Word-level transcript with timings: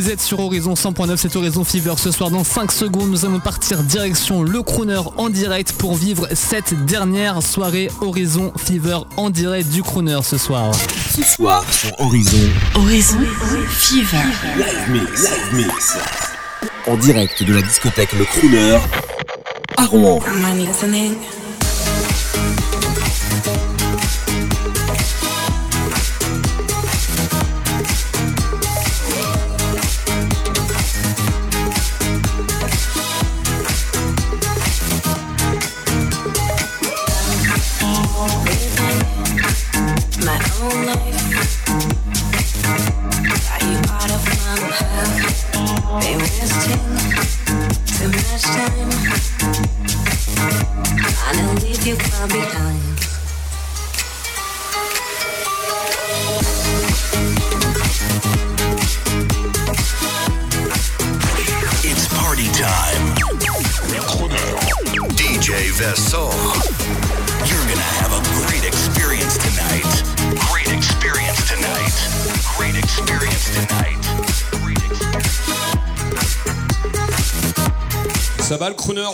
Vous 0.00 0.08
êtes 0.08 0.22
sur 0.22 0.40
Horizon 0.40 0.72
100.9, 0.72 1.18
c'est 1.18 1.36
Horizon 1.36 1.62
Fever. 1.62 1.92
Ce 1.98 2.10
soir, 2.10 2.30
dans 2.30 2.42
5 2.42 2.72
secondes, 2.72 3.10
nous 3.10 3.26
allons 3.26 3.38
partir 3.38 3.82
direction 3.82 4.42
le 4.42 4.62
crooner 4.62 5.02
en 5.18 5.28
direct 5.28 5.74
pour 5.74 5.94
vivre 5.94 6.26
cette 6.32 6.86
dernière 6.86 7.42
soirée 7.42 7.90
Horizon 8.00 8.50
Fever 8.56 9.00
en 9.18 9.28
direct 9.28 9.68
du 9.68 9.82
crooner 9.82 10.18
ce 10.22 10.38
soir. 10.38 10.74
Ce 11.14 11.22
soir, 11.22 11.62
sur 11.70 11.90
Horizon. 12.00 12.48
Horizon 12.76 13.18
Fever. 13.68 14.16
Live 14.56 14.90
mix, 14.90 15.22
live 15.22 15.66
mix. 15.66 15.98
En 16.86 16.96
direct 16.96 17.42
de 17.42 17.52
la 17.52 17.60
discothèque 17.60 18.14
Le 18.14 18.24
Crooner 18.24 18.78
à 19.76 19.84
Rouen. 19.84 20.18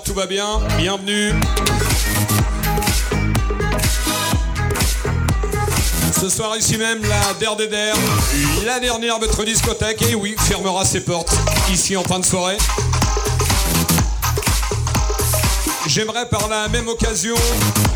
Tout 0.04 0.14
va 0.14 0.26
bien 0.26 0.60
Bienvenue. 0.78 1.32
Ce 6.18 6.30
soir 6.30 6.56
ici 6.56 6.78
même, 6.78 7.02
la 7.02 7.34
Der 7.38 7.56
des 7.56 7.68
la 8.64 8.80
dernière 8.80 9.18
votre 9.18 9.44
discothèque, 9.44 10.00
et 10.02 10.14
oui, 10.14 10.34
fermera 10.38 10.84
ses 10.84 11.00
portes 11.00 11.34
ici 11.70 11.94
en 11.94 12.02
fin 12.04 12.18
de 12.18 12.24
soirée. 12.24 12.56
J'aimerais 15.86 16.26
par 16.28 16.48
la 16.48 16.68
même 16.68 16.88
occasion 16.88 17.36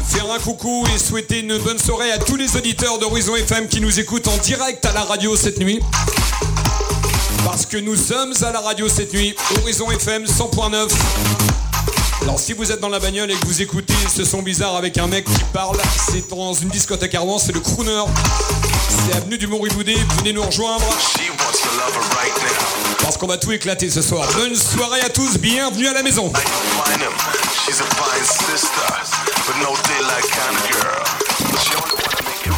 faire 0.07 0.31
un 0.31 0.39
coucou 0.39 0.85
et 0.95 0.99
souhaiter 0.99 1.41
une 1.41 1.57
bonne 1.59 1.79
soirée 1.79 2.13
à 2.13 2.19
tous 2.19 2.37
les 2.37 2.57
auditeurs 2.57 2.99
d'Horizon 2.99 3.37
FM 3.37 3.69
qui 3.69 3.81
nous 3.81 3.99
écoutent 3.99 4.29
en 4.29 4.37
direct 4.39 4.85
à 4.85 4.93
la 4.93 5.05
radio 5.05 5.35
cette 5.35 5.59
nuit. 5.59 5.81
Parce 7.45 7.65
que 7.65 7.79
nous 7.79 7.97
sommes 7.97 8.35
à 8.43 8.53
la 8.53 8.61
radio 8.61 8.87
cette 8.89 9.15
nuit, 9.15 9.35
Horizon 9.63 9.91
FM 9.91 10.25
100.9. 10.25 11.70
Alors 12.23 12.39
si 12.39 12.53
vous 12.53 12.71
êtes 12.71 12.81
dans 12.81 12.89
la 12.89 12.99
bagnole 12.99 13.31
et 13.31 13.35
que 13.35 13.47
vous 13.47 13.63
écoutez 13.63 13.95
ce 14.15 14.25
son 14.25 14.43
bizarre 14.43 14.77
avec 14.77 14.99
un 14.99 15.07
mec 15.07 15.25
qui 15.25 15.45
parle, 15.53 15.77
c'est 16.11 16.29
dans 16.29 16.53
une 16.53 16.69
discothèque 16.69 17.15
à 17.15 17.21
Rouen, 17.21 17.39
c'est 17.39 17.53
le 17.53 17.61
Crooner. 17.61 18.05
C'est 18.89 19.17
avenue 19.17 19.39
du 19.39 19.47
Mont-Riboudé, 19.47 19.97
venez 20.19 20.33
nous 20.33 20.43
rejoindre. 20.43 20.85
Parce 23.03 23.17
qu'on 23.17 23.27
va 23.27 23.39
tout 23.39 23.53
éclater 23.53 23.91
ce 23.91 24.03
soir. 24.03 24.29
Bonne 24.35 24.55
soirée 24.55 25.01
à 25.01 25.09
tous, 25.09 25.39
bienvenue 25.39 25.89
à 25.89 25.95
la 25.95 26.03
maison. 26.03 26.33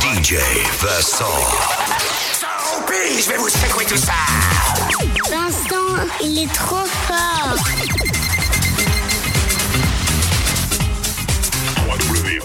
DJ 0.01 0.35
Vincent. 0.81 1.25
Je 2.89 3.29
vais 3.29 3.37
vous 3.37 3.49
secouer 3.49 3.85
tout 3.85 3.97
ça. 3.97 4.13
Vincent, 5.31 6.07
il 6.23 6.43
est 6.43 6.53
trop 6.53 6.85
fort. 7.07 8.12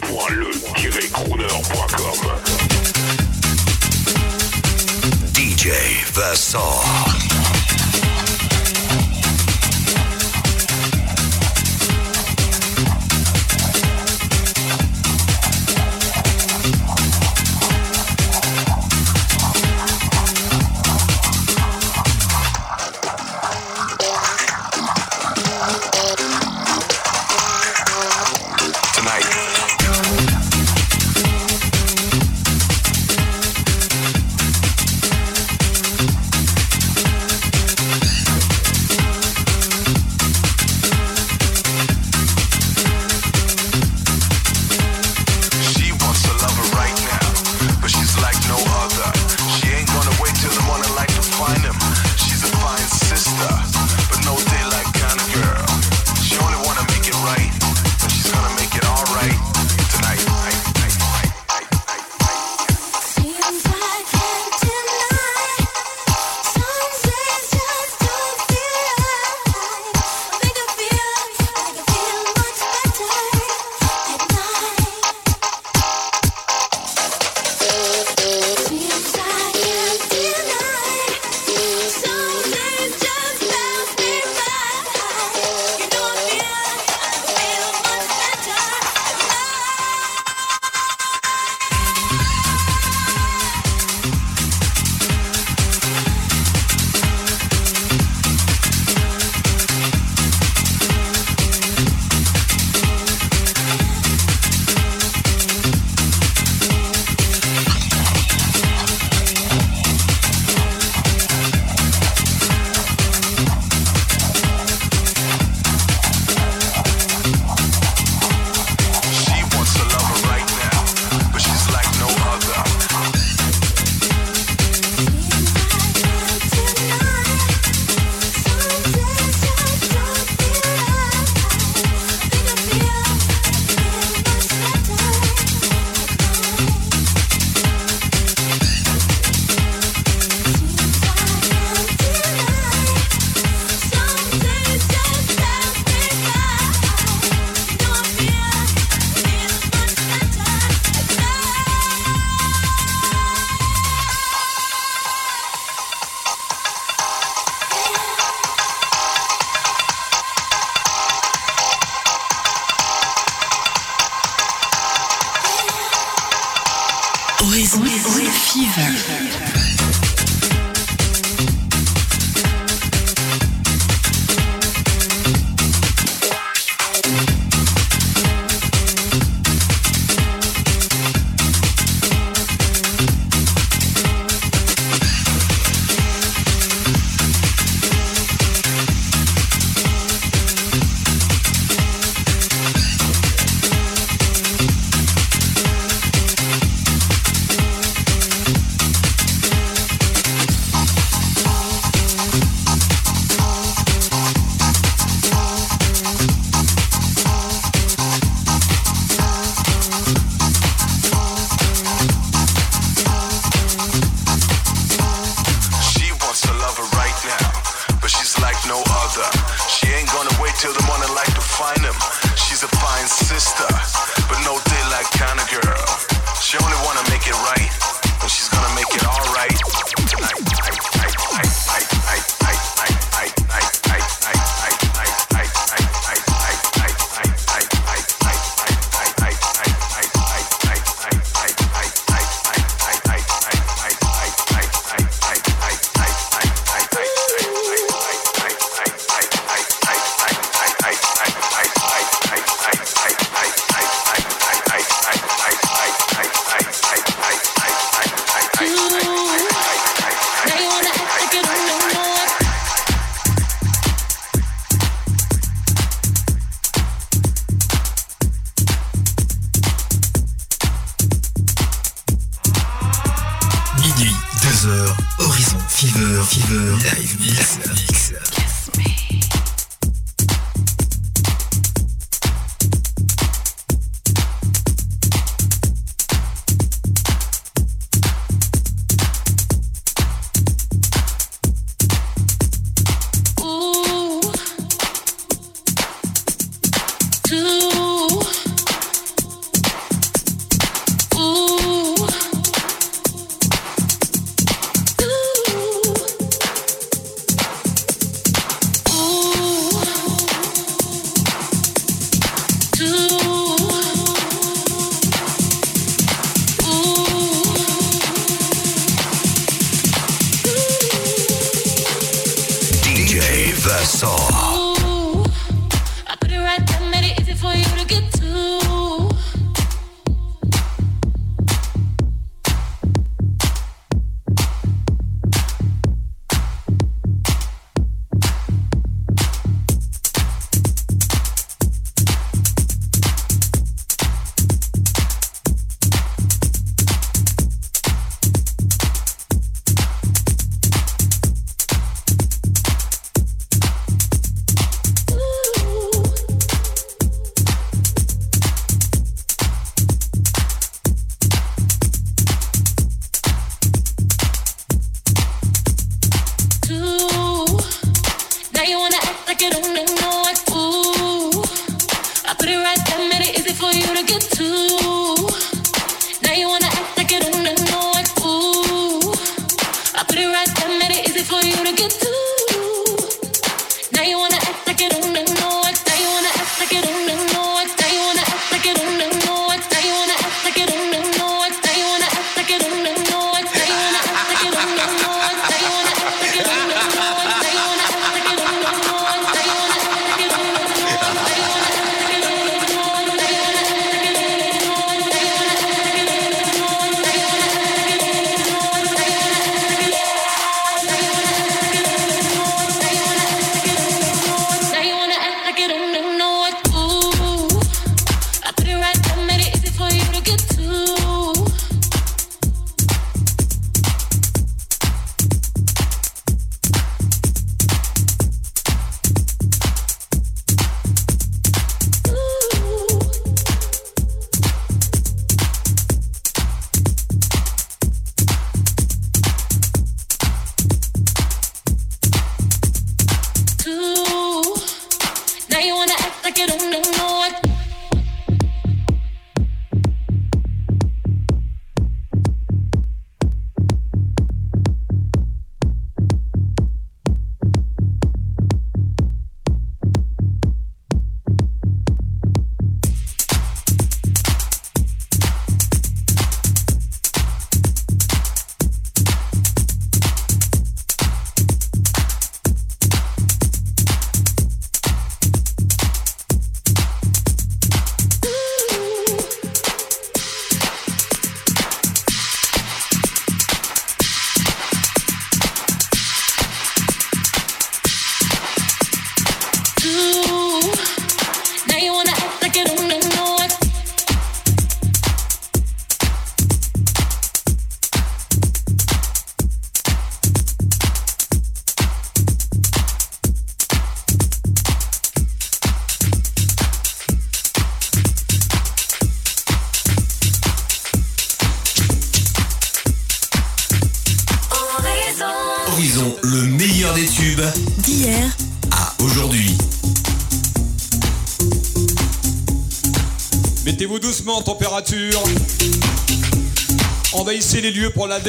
www.le-crooner.com 0.04 2.20
DJ 5.34 5.72
Versailles 6.14 7.47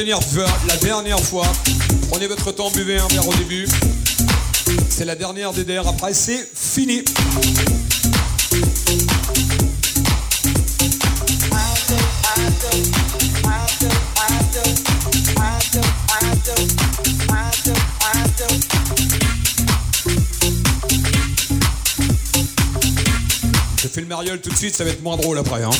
fois. 0.05 0.47
La 0.67 0.77
dernière 0.77 1.19
fois. 1.19 1.45
Prenez 2.09 2.27
votre 2.27 2.53
temps, 2.53 2.71
buvez 2.71 2.99
un 2.99 3.07
verre 3.07 3.27
au 3.27 3.33
début. 3.33 3.67
C'est 4.89 5.03
la 5.03 5.15
dernière 5.15 5.51
DDR. 5.51 5.85
Après, 5.87 6.13
c'est 6.13 6.47
fini. 6.55 7.03
Je 23.81 23.87
fais 23.87 24.01
le 24.01 24.07
mariole 24.07 24.39
tout 24.39 24.49
de 24.49 24.55
suite, 24.55 24.75
ça 24.75 24.85
va 24.85 24.91
être 24.91 25.03
moins 25.03 25.17
drôle 25.17 25.39
après. 25.39 25.63
Hein. 25.63 25.71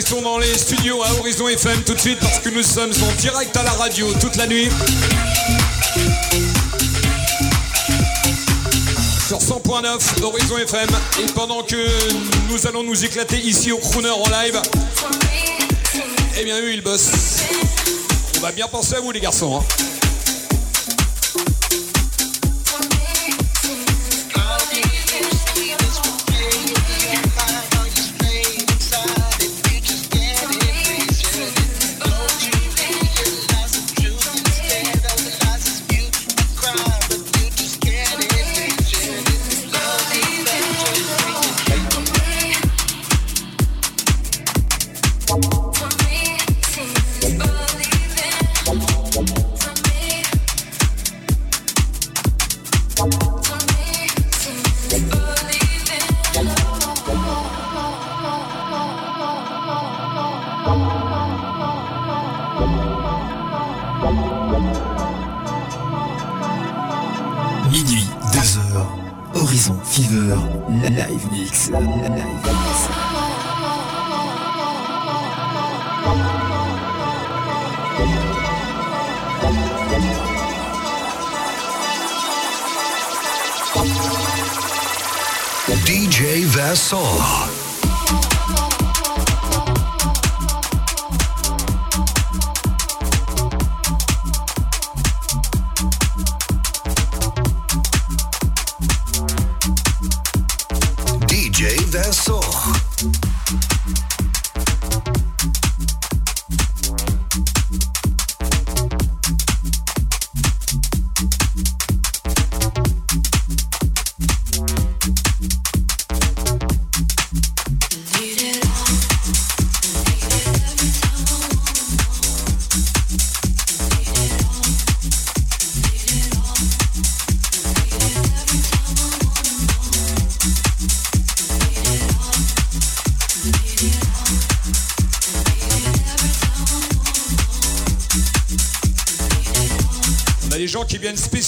Qui 0.00 0.06
sont 0.06 0.22
dans 0.22 0.38
les 0.38 0.56
studios 0.56 1.02
à 1.02 1.12
Horizon 1.18 1.48
FM 1.48 1.82
tout 1.82 1.94
de 1.94 2.00
suite 2.00 2.18
parce 2.20 2.38
que 2.38 2.48
nous 2.48 2.62
sommes 2.62 2.92
en 3.02 3.12
direct 3.20 3.54
à 3.56 3.62
la 3.62 3.72
radio 3.72 4.12
toute 4.20 4.36
la 4.36 4.46
nuit. 4.46 4.68
Sur 9.26 9.38
100.9 9.38 10.22
Horizon 10.22 10.58
FM 10.58 10.88
et 11.22 11.26
pendant 11.32 11.62
que 11.62 11.76
nous 12.50 12.66
allons 12.66 12.82
nous 12.82 13.04
éclater 13.04 13.38
ici 13.38 13.72
au 13.72 13.78
Crooner 13.78 14.10
en 14.10 14.28
live, 14.28 14.60
eh 16.38 16.44
bien 16.44 16.58
eux 16.60 16.72
ils 16.72 16.82
bossent. 16.82 17.10
On 18.38 18.40
va 18.40 18.52
bien 18.52 18.68
penser 18.68 18.94
à 18.94 19.00
vous 19.00 19.10
les 19.12 19.20
garçons. 19.20 19.60
hein. 19.60 19.89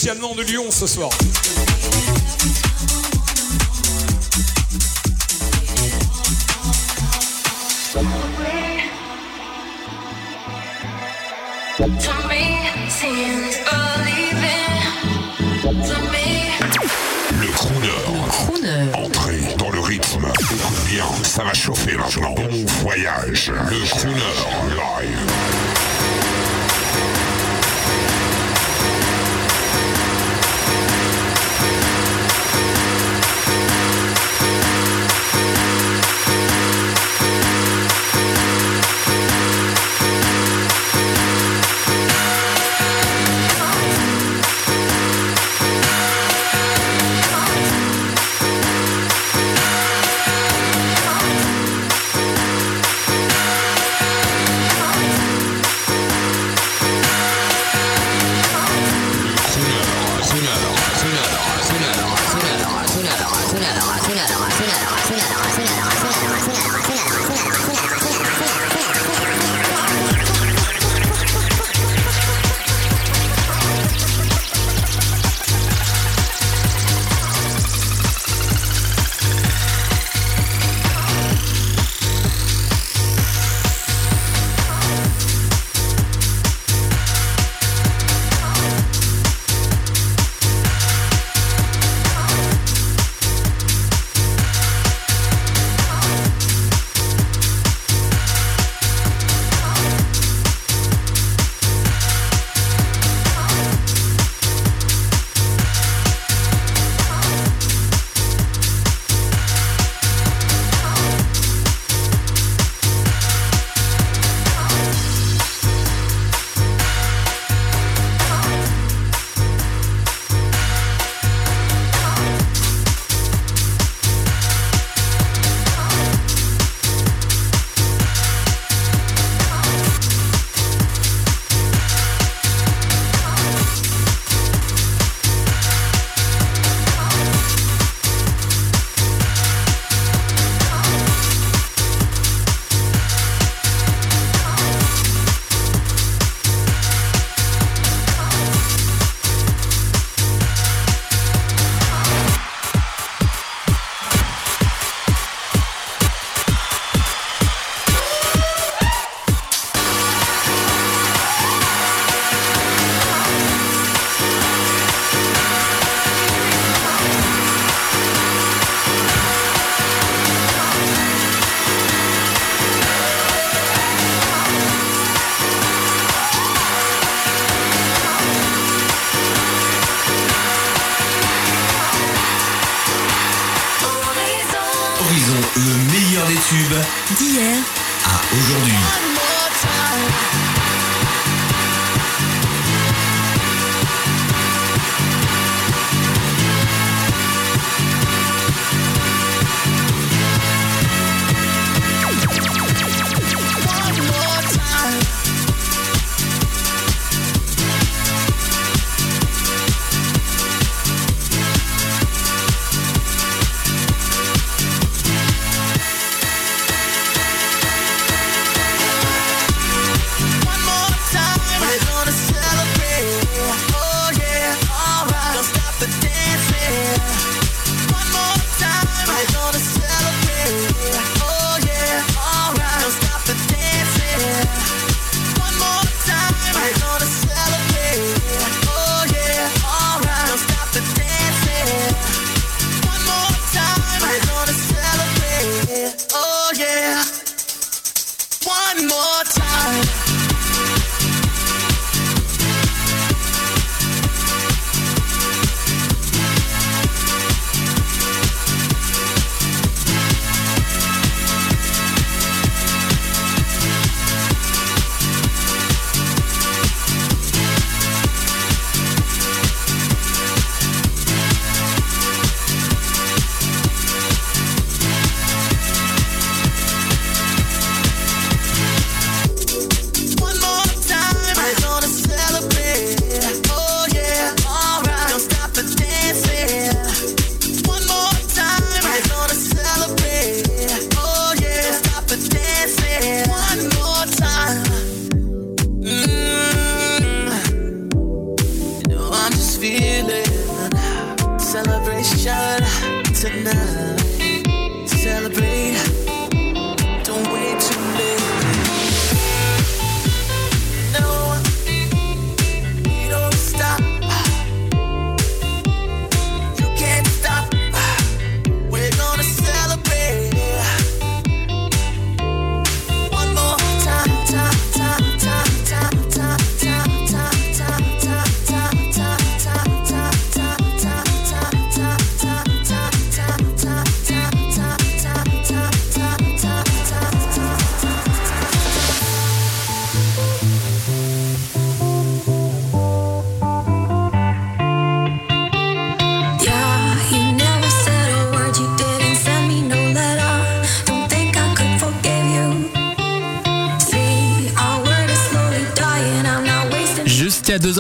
Spécialement 0.03 0.35
de 0.35 0.43
Lyon 0.43 0.65
ce 0.69 0.85
soir. 0.89 1.11
Le 17.39 17.47
crooner. 17.53 17.89
Entrée 18.95 19.55
dans 19.57 19.71
le 19.71 19.79
rythme. 19.79 20.27
Écoute 20.41 20.85
bien, 20.91 21.05
ça 21.23 21.45
va 21.45 21.55
chauffer 21.55 21.97
maintenant. 21.97 22.35
Bon 22.35 22.65
voyage. 22.83 23.53
Le 23.71 23.89
crooner 23.89 24.19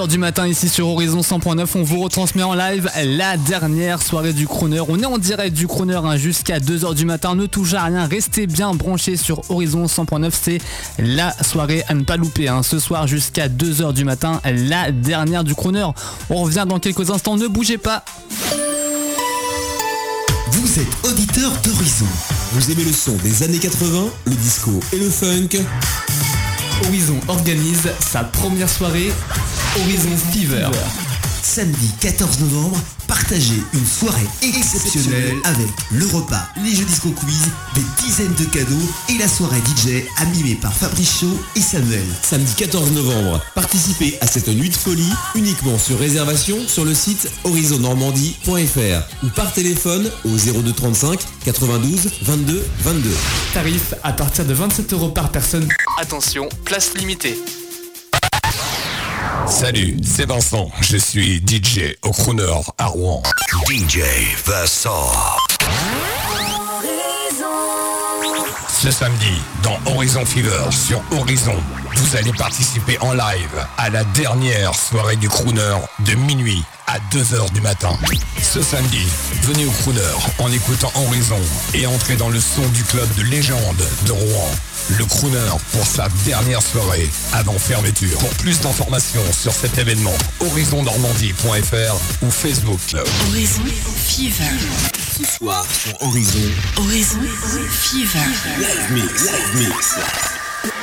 2h 0.03 0.09
du 0.09 0.19
matin 0.19 0.49
ici 0.49 0.69
sur 0.69 0.89
Horizon 0.89 1.21
100.9, 1.21 1.67
on 1.77 1.83
vous 1.83 2.01
retransmet 2.01 2.43
en 2.43 2.55
live 2.55 2.91
la 3.05 3.37
dernière 3.37 4.03
soirée 4.03 4.33
du 4.33 4.49
crooner. 4.49 4.81
On 4.89 4.99
est 4.99 5.07
en 5.07 5.19
direct 5.19 5.55
du 5.55 5.69
crooner 5.69 5.95
hein, 5.95 6.17
jusqu'à 6.17 6.59
2h 6.59 6.95
du 6.95 7.05
matin. 7.05 7.37
Ne 7.37 7.47
touchez 7.47 7.77
à 7.77 7.85
rien, 7.85 8.07
restez 8.07 8.47
bien 8.47 8.75
branchés 8.75 9.17
sur 9.17 9.49
Horizon 9.51 9.87
100.9. 9.87 10.31
C'est 10.33 10.59
la 10.99 11.33
soirée 11.43 11.85
à 11.89 11.95
ne 11.95 12.03
pas 12.03 12.17
louper. 12.17 12.49
hein. 12.49 12.63
Ce 12.63 12.79
soir 12.79 13.07
jusqu'à 13.07 13.49
2h 13.49 13.93
du 13.93 14.05
matin, 14.05 14.41
la 14.45 14.91
dernière 14.91 15.45
du 15.45 15.55
crooner. 15.55 15.87
On 16.31 16.43
revient 16.43 16.65
dans 16.69 16.81
quelques 16.81 17.11
instants, 17.11 17.37
ne 17.37 17.47
bougez 17.47 17.79
pas. 17.79 18.05
Vous 20.51 20.81
êtes 20.81 21.05
auditeur 21.05 21.53
d'Horizon. 21.63 22.07
Vous 22.53 22.71
aimez 22.73 22.85
le 22.85 22.93
son 22.93 23.13
des 23.23 23.43
années 23.45 23.59
80, 23.59 24.05
le 24.27 24.35
disco 24.35 24.81
et 24.93 24.99
le 24.99 25.09
funk? 25.11 25.61
Horizon 26.89 27.17
organise 27.29 27.89
sa 28.01 28.25
première 28.25 28.69
soirée 28.69 29.13
Horizon 29.75 30.17
Fever. 30.33 30.69
Samedi 31.43 31.91
14 32.01 32.41
novembre, 32.41 32.79
partagez 33.09 33.63
une 33.73 33.87
soirée 33.87 34.27
exceptionnelle 34.43 35.35
avec 35.45 35.69
le 35.91 36.05
repas, 36.07 36.47
les 36.63 36.75
jeux 36.75 36.85
disco 36.85 37.09
quiz, 37.11 37.49
des 37.75 37.83
dizaines 38.05 38.35
de 38.35 38.45
cadeaux 38.45 38.89
et 39.09 39.19
la 39.19 39.27
soirée 39.27 39.61
DJ 39.61 40.05
animée 40.19 40.57
par 40.57 40.75
Fabrice 40.75 41.21
Chaud 41.21 41.41
et 41.57 41.61
Samuel. 41.61 42.05
Samedi 42.23 42.53
14 42.55 42.93
novembre, 42.93 43.41
participez 43.55 44.19
à 44.21 44.27
cette 44.27 44.49
nuit 44.49 44.69
de 44.69 44.75
folie 44.75 45.13
uniquement 45.35 45.79
sur 45.79 45.99
réservation 45.99 46.59
sur 46.69 46.85
le 46.85 46.95
site 46.95 47.31
horizonnormandie.fr 47.45 49.25
ou 49.25 49.29
par 49.31 49.53
téléphone 49.55 50.11
au 50.27 50.37
02 50.37 50.73
35 50.73 51.19
92 51.45 52.11
22 52.23 52.65
22. 52.81 53.11
Tarif 53.55 53.95
à 54.03 54.13
partir 54.13 54.45
de 54.45 54.53
27 54.53 54.93
euros 54.93 55.09
par 55.09 55.33
personne. 55.33 55.67
Attention, 55.99 56.49
place 56.65 56.93
limitée. 56.95 57.39
Salut, 59.53 59.99
c'est 60.03 60.27
Vincent. 60.27 60.71
Je 60.81 60.97
suis 60.97 61.37
DJ 61.47 61.95
au 62.03 62.11
Crooner 62.11 62.55
à 62.79 62.87
Rouen. 62.87 63.23
DJ 63.69 64.01
Vincent. 64.47 65.13
Ce 68.67 68.91
samedi, 68.91 69.35
dans 69.63 69.79
Horizon 69.93 70.25
Fever 70.25 70.71
sur 70.71 71.03
Horizon, 71.13 71.55
vous 71.95 72.17
allez 72.17 72.33
participer 72.33 72.99
en 73.01 73.13
live 73.13 73.67
à 73.77 73.91
la 73.91 74.05
dernière 74.05 74.75
soirée 74.75 75.17
du 75.17 75.29
Crooner 75.29 75.77
de 76.07 76.15
minuit 76.15 76.65
à 76.93 76.99
2h 77.15 77.51
du 77.53 77.63
matin. 77.63 77.97
Ce 78.43 78.61
samedi, 78.61 79.07
venez 79.45 79.65
au 79.65 79.71
Crooner 79.71 80.01
en 80.39 80.53
écoutant 80.53 80.93
Horizon 80.95 81.41
et 81.73 81.87
entrez 81.87 82.17
dans 82.17 82.29
le 82.29 82.39
son 82.39 82.67
du 82.69 82.85
club 82.85 83.09
de 83.17 83.23
légende 83.23 83.83
de 84.07 84.13
Rouen. 84.13 84.51
Le 84.99 85.05
Crooner 85.07 85.51
pour 85.73 85.87
sa 85.87 86.09
dernière 86.27 86.61
soirée 86.61 87.09
avant 87.33 87.59
fermeture. 87.59 88.19
Pour 88.19 88.29
plus 88.35 88.61
d'informations 88.61 89.23
sur 89.33 89.53
cet 89.53 89.79
événement, 89.79 90.13
horizonnormandie.fr 90.41 92.25
ou 92.27 92.31
Facebook. 92.31 92.81
Horizon 93.29 93.63
Fever. 93.97 94.51
Ce 95.17 95.25
soir 95.39 95.65
sur 95.73 96.03
Horizon, 96.03 96.51
Horizon 96.77 97.21
Fever. 97.71 98.19
Live 98.59 98.93
Mix, 98.93 99.31
Live 99.31 99.69
Mix. 99.69 99.97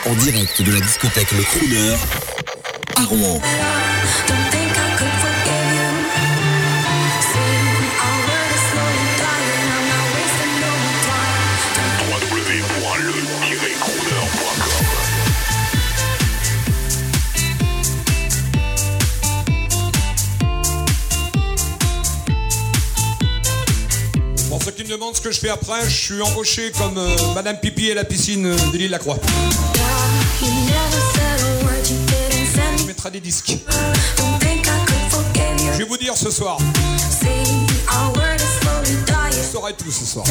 En 0.08 0.14
direct 0.16 0.62
de 0.62 0.72
la 0.72 0.80
discothèque 0.80 1.32
Le 1.34 1.44
Crooner 1.44 1.96
à 2.96 3.04
Rouen. 3.04 3.42
me 24.90 24.96
demande 24.96 25.16
ce 25.16 25.22
que 25.22 25.32
je 25.32 25.40
fais 25.40 25.50
après, 25.50 25.88
je 25.88 25.96
suis 25.96 26.22
embauché 26.22 26.72
comme 26.72 26.98
euh, 26.98 27.16
Madame 27.36 27.60
Pipi 27.60 27.92
à 27.92 27.94
la 27.94 28.04
piscine 28.04 28.48
euh, 28.48 28.72
de 28.72 28.78
l'île 28.78 28.90
La 28.90 28.98
Croix. 28.98 29.18
Je 32.78 32.84
mettrai 32.86 33.12
des 33.12 33.20
disques. 33.20 33.58
Je 35.74 35.78
vais 35.78 35.84
vous 35.84 35.98
dire 35.98 36.18
ce 36.18 36.32
soir. 36.32 36.58
Vous 39.32 39.52
saurez 39.52 39.74
tout 39.74 39.92
ce 39.92 40.06
soir. 40.06 40.26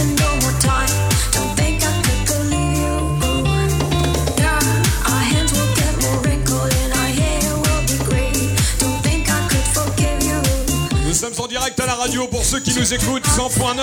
en 11.41 11.47
direct 11.47 11.79
à 11.79 11.87
la 11.87 11.95
radio 11.95 12.27
pour 12.27 12.45
ceux 12.45 12.59
qui 12.61 12.75
nous 12.75 12.95
écoutent, 12.95 13.27
100.9. 13.27 13.77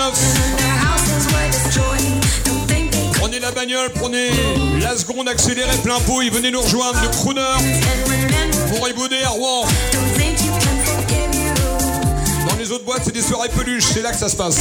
Prenez 3.18 3.38
la 3.38 3.50
bagnole, 3.50 3.90
prenez 3.94 4.28
la 4.80 4.96
seconde 4.96 5.28
accélérée 5.28 5.76
plein 5.78 5.98
pot 6.00 6.20
venez 6.30 6.50
nous 6.50 6.60
rejoindre 6.60 7.00
de 7.00 7.08
Crooner 7.08 7.42
pour 8.68 8.88
Iboudet 8.88 9.22
à 9.22 9.28
Rouen. 9.30 9.64
Dans 12.48 12.56
les 12.56 12.70
autres 12.72 12.84
boîtes, 12.84 13.02
c'est 13.04 13.14
des 13.14 13.22
soirées 13.22 13.48
peluches, 13.48 13.84
c'est 13.84 14.02
là 14.02 14.10
que 14.10 14.18
ça 14.18 14.28
se 14.28 14.36
passe. 14.36 14.58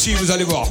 Stevens 0.00 0.30
ali, 0.30 0.46
ó. 0.48 0.66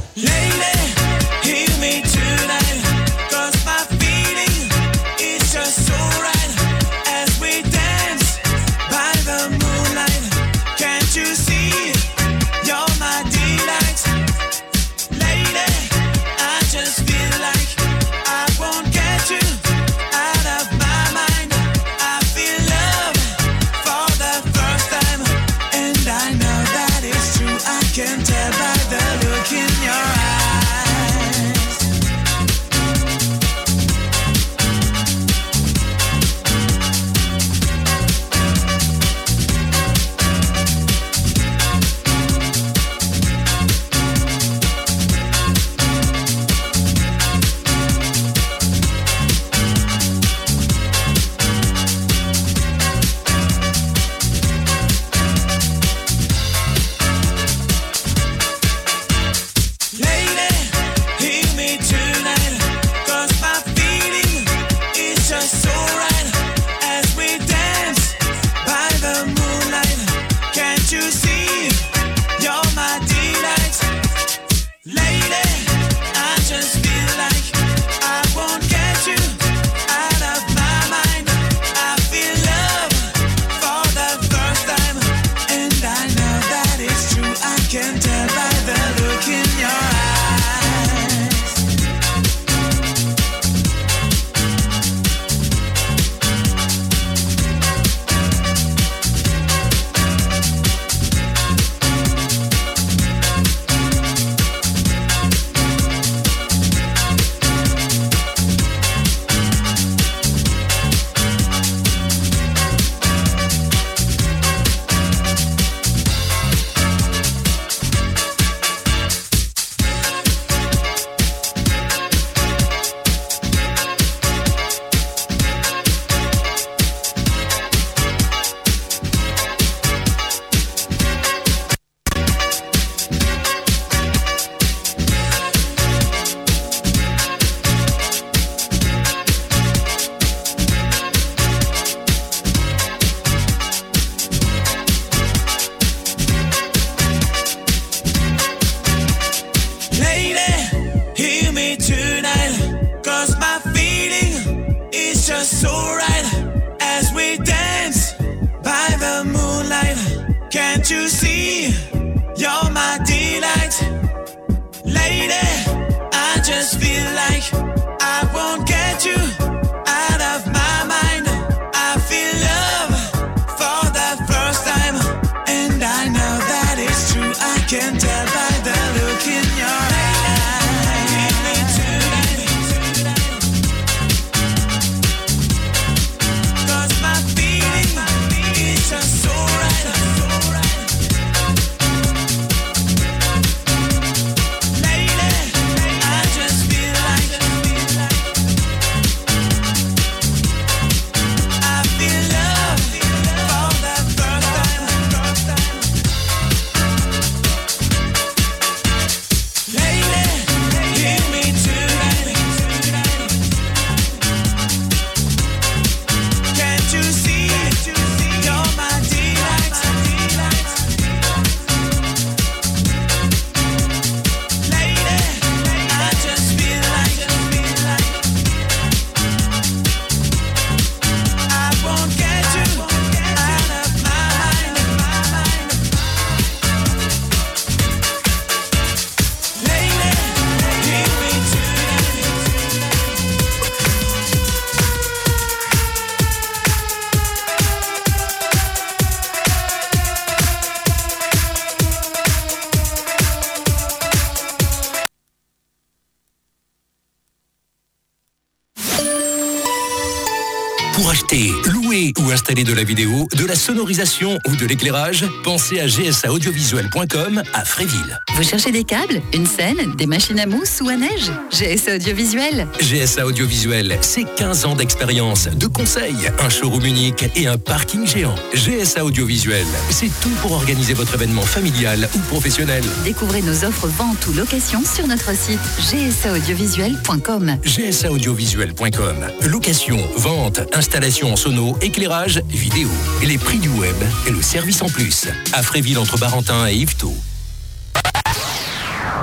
Louer 261.80 262.12
ou 262.18 262.30
installer 262.30 262.64
de 262.64 262.72
la 262.72 262.84
vidéo, 262.84 263.28
de 263.36 263.44
la 263.44 263.54
sonorisation 263.54 264.38
ou 264.48 264.56
de 264.56 264.66
l'éclairage, 264.66 265.24
pensez 265.44 265.80
à 265.80 265.86
gsaaudiovisuel.com 265.86 267.42
à 267.52 267.64
Fréville. 267.64 268.18
Vous 268.34 268.42
cherchez 268.42 268.72
des 268.72 268.84
câbles, 268.84 269.20
une 269.32 269.46
scène, 269.46 269.94
des 269.96 270.06
machines 270.06 270.38
à 270.38 270.46
mousse 270.46 270.80
ou 270.82 270.88
à 270.88 270.96
neige? 270.96 271.30
GSA 271.50 271.96
Audiovisuel. 271.96 272.66
GSA 272.80 273.26
Audiovisuel, 273.26 273.98
c'est 274.00 274.24
15 274.36 274.64
ans 274.66 274.74
d'expérience, 274.74 275.48
de 275.48 275.66
conseils, 275.66 276.30
un 276.38 276.48
showroom 276.48 276.84
unique 276.84 277.24
et 277.36 277.46
un 277.46 277.58
parking 277.58 278.06
géant. 278.06 278.34
GSA 278.54 279.04
Audiovisuel, 279.04 279.66
c'est 279.90 280.10
tout 280.20 280.34
pour 280.42 280.52
organiser 280.52 280.94
votre 280.94 281.14
événement 281.14 281.42
familial 281.42 282.08
ou 282.14 282.18
professionnel. 282.20 282.84
Découvrez 283.04 283.42
nos 283.42 283.64
offres 283.64 283.86
vente 283.86 284.26
ou 284.28 284.32
location 284.32 284.82
sur 284.84 285.06
notre 285.06 285.30
site 285.36 285.60
gsaaudiovisuel.com. 285.80 287.58
gsaaudiovisuel.com. 287.64 289.16
Location, 289.48 289.98
vente, 290.16 290.60
installation 290.74 291.32
en 291.32 291.36
sono, 291.36 291.69
éclairage, 291.78 292.42
vidéo. 292.48 292.88
Les 293.22 293.38
prix 293.38 293.58
du 293.58 293.68
web 293.68 293.96
et 294.26 294.30
le 294.30 294.42
service 294.42 294.82
en 294.82 294.88
plus. 294.88 295.26
À 295.52 295.62
Fréville 295.62 295.98
entre 295.98 296.18
Barentin 296.18 296.66
et 296.68 296.74
Yvetot. 296.74 297.14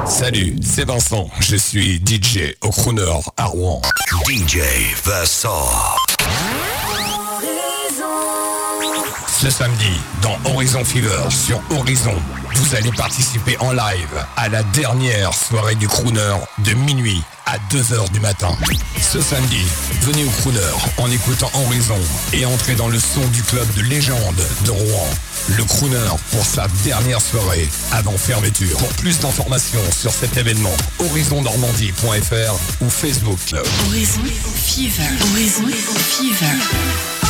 Salut, 0.06 0.56
c'est 0.62 0.86
Vincent. 0.86 1.30
Je 1.40 1.56
suis 1.56 1.98
DJ 1.98 2.56
au 2.62 2.70
Crooner 2.70 3.20
à 3.36 3.46
Rouen. 3.46 3.82
DJ 4.28 4.60
Vincent. 5.04 5.70
Ce 9.40 9.52
samedi, 9.52 9.92
dans 10.24 10.36
Horizon 10.46 10.84
Fever 10.84 11.30
sur 11.30 11.62
Horizon, 11.70 12.16
vous 12.56 12.74
allez 12.74 12.90
participer 12.92 13.56
en 13.60 13.72
live 13.72 14.26
à 14.36 14.50
la 14.50 14.64
dernière 14.64 15.32
soirée 15.32 15.76
du 15.76 15.88
Crooner 15.88 16.34
de 16.66 16.74
minuit 16.74 17.22
à 17.46 17.60
2h 17.72 18.12
du 18.12 18.20
matin. 18.20 18.50
Ce 19.00 19.22
samedi, 19.22 19.64
venez 20.02 20.24
au 20.24 20.30
Crooner 20.42 20.74
en 20.98 21.12
écoutant 21.12 21.52
Horizon 21.54 22.00
et 22.34 22.48
entrez 22.48 22.74
dans 22.74 22.88
le 22.88 22.98
son 22.98 23.28
du 23.28 23.44
club 23.44 23.72
de 23.76 23.84
légende 23.84 24.42
de 24.66 24.72
Rouen. 24.72 25.08
Le 25.56 25.64
Crooner 25.66 26.10
pour 26.32 26.44
sa 26.44 26.68
dernière 26.84 27.22
soirée 27.22 27.70
avant 27.92 28.18
fermeture. 28.18 28.80
Pour 28.80 28.94
plus 28.94 29.20
d'informations 29.20 29.92
sur 29.92 30.12
cet 30.12 30.36
événement, 30.36 30.76
horizonnormandie.fr 30.98 32.82
ou 32.82 32.90
Facebook. 32.90 33.38
Horizon 33.88 34.22
Fever. 34.56 35.04
Horizon 35.32 35.68
Fever. 35.68 37.27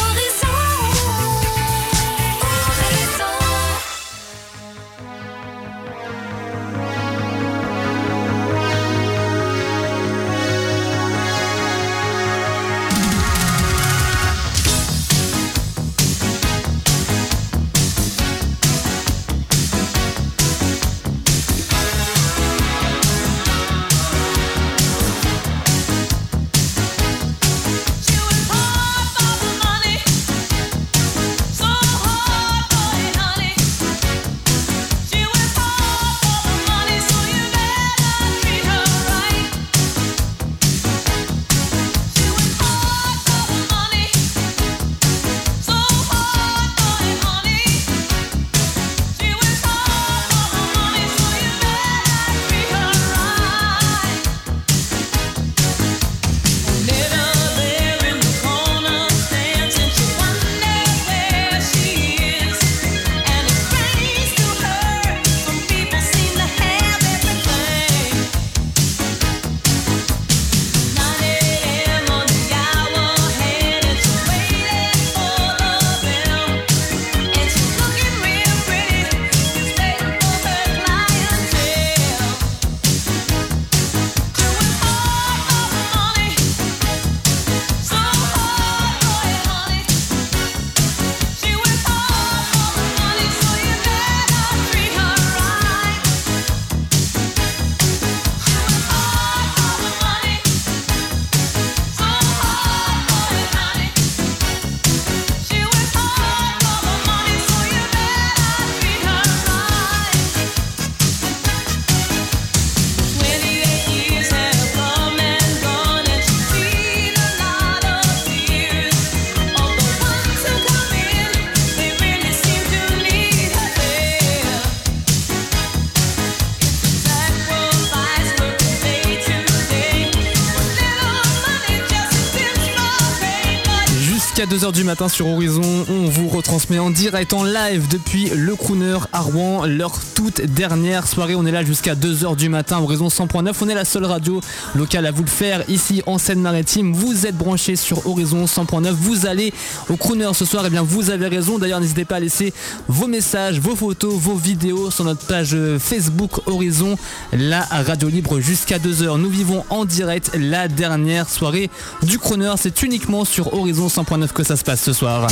Matin 134.88 135.10
sur 135.10 135.28
Horizon, 135.28 135.86
on 135.90 136.06
vous 136.06 136.27
retransmet 136.48 136.80
en 136.80 136.92
direct, 136.92 137.34
en 137.34 137.44
live 137.44 137.90
depuis 137.90 138.30
le 138.30 138.56
Crooner 138.56 139.00
à 139.12 139.20
Rouen, 139.20 139.66
leur 139.66 140.00
toute 140.16 140.40
dernière 140.40 141.06
soirée. 141.06 141.36
On 141.36 141.46
est 141.46 141.52
là 141.52 141.66
jusqu'à 141.66 141.94
2h 141.94 142.38
du 142.38 142.48
matin, 142.48 142.80
Horizon 142.80 143.10
100.9. 143.10 143.52
On 143.60 143.68
est 143.68 143.76
la 143.76 143.84
seule 143.84 144.06
radio 144.06 144.40
locale 144.74 145.06
à 145.08 145.12
vous 145.12 145.24
le 145.24 145.30
faire 145.30 145.70
ici 145.70 146.02
en 146.06 146.18
Seine-Maritime. 146.18 146.94
Vous 146.94 147.26
êtes 147.26 147.36
branchés 147.36 147.76
sur 147.76 148.08
Horizon 148.08 148.46
100.9. 148.46 148.92
Vous 148.92 149.26
allez 149.26 149.54
au 149.90 149.98
Crooner 149.98 150.30
ce 150.34 150.46
soir, 150.46 150.66
et 150.66 150.70
bien 150.70 150.84
vous 150.84 151.10
avez 151.10 151.28
raison. 151.28 151.60
D'ailleurs, 151.60 151.82
n'hésitez 151.82 152.06
pas 152.06 152.16
à 152.16 152.20
laisser 152.22 152.54
vos 152.88 153.08
messages, 153.08 153.60
vos 153.60 153.76
photos, 153.76 154.14
vos 154.14 154.36
vidéos 154.36 154.90
sur 154.90 155.04
notre 155.04 155.26
page 155.26 155.54
Facebook 155.80 156.32
Horizon, 156.46 156.98
la 157.34 157.60
radio 157.64 158.08
libre 158.08 158.40
jusqu'à 158.40 158.78
2h. 158.78 159.20
Nous 159.20 159.30
vivons 159.30 159.66
en 159.70 159.84
direct 159.84 160.32
la 160.34 160.70
dernière 160.70 161.28
soirée 161.28 161.70
du 162.04 162.18
Crooner. 162.20 162.54
C'est 162.58 162.84
uniquement 162.84 163.26
sur 163.26 163.54
Horizon 163.54 163.88
100.9 163.88 164.30
que 164.30 164.44
ça 164.44 164.56
se 164.56 164.64
passe. 164.64 164.82
Ce 164.82 164.94
soir 164.94 165.28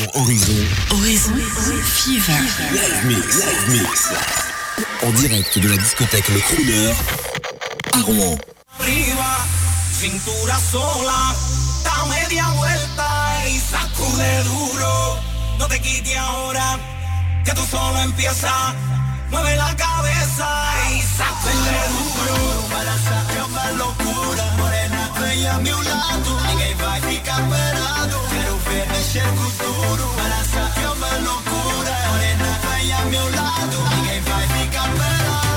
sur 0.00 0.20
Horizon. 0.20 0.66
Horizon 0.90 1.34
Fever. 1.82 2.32
Live 2.72 3.04
mix, 3.06 3.44
live 3.44 3.82
mix. 3.82 4.08
En 5.02 5.10
direct 5.12 5.58
de 5.58 5.68
la 5.68 5.76
discothèque 5.76 6.28
Le 6.28 6.40
Crooner 6.40 6.92
à 7.92 8.00
Rouen. 8.02 8.38
arriba, 8.78 9.36
cintura 9.98 10.56
sola, 10.72 11.34
da 11.84 12.04
media 12.06 12.46
vuelta 12.56 13.08
y 13.48 13.58
sacude 13.58 14.44
duro. 14.44 15.18
No 15.58 15.66
te 15.66 15.78
quites 15.80 16.16
ahora, 16.16 16.78
que 17.44 17.52
tú 17.52 17.62
solo 17.70 18.00
empiezas. 18.02 18.74
Mueve 19.30 19.56
la 19.56 19.74
cabeza 19.76 20.48
y 20.94 21.02
sacude 21.02 21.78
duro. 21.96 22.68
Para 22.70 22.94
sacar 22.98 23.48
más 23.50 23.72
locura, 23.74 24.44
bella 25.20 25.54
a 25.54 25.58
mi 25.58 25.70
lado. 25.70 26.30
Ninguém 26.48 26.74
vai 26.76 27.00
ficar 27.00 27.40
parado. 27.50 28.16
Quero 28.30 28.56
ver 28.66 28.86
mexer 28.88 29.30
com 29.36 29.50
duro. 29.62 30.06
Para 30.16 30.44
sacar 30.44 30.96
más 30.96 31.22
locura, 31.22 31.94
morena 32.08 32.58
bella 32.64 32.98
a 32.98 33.04
mi 33.04 33.30
lado. 33.36 33.78
Ninguém 33.94 34.20
vai 34.22 34.46
ficar 34.48 34.88
parado. 34.98 35.49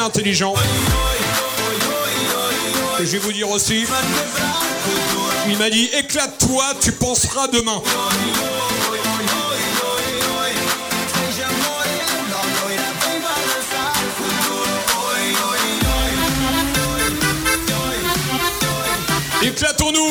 intelligent. 0.00 0.54
Et 2.98 3.06
je 3.06 3.12
vais 3.12 3.18
vous 3.18 3.32
dire 3.32 3.48
aussi, 3.50 3.84
il 5.48 5.58
m'a 5.58 5.70
dit 5.70 5.88
éclate-toi, 5.98 6.64
tu 6.80 6.92
penseras 6.92 7.48
demain. 7.48 7.80
Éclatons-nous, 19.42 20.10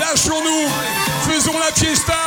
lâchons-nous, 0.00 1.30
faisons 1.30 1.58
la 1.58 1.72
fiesta. 1.72 2.17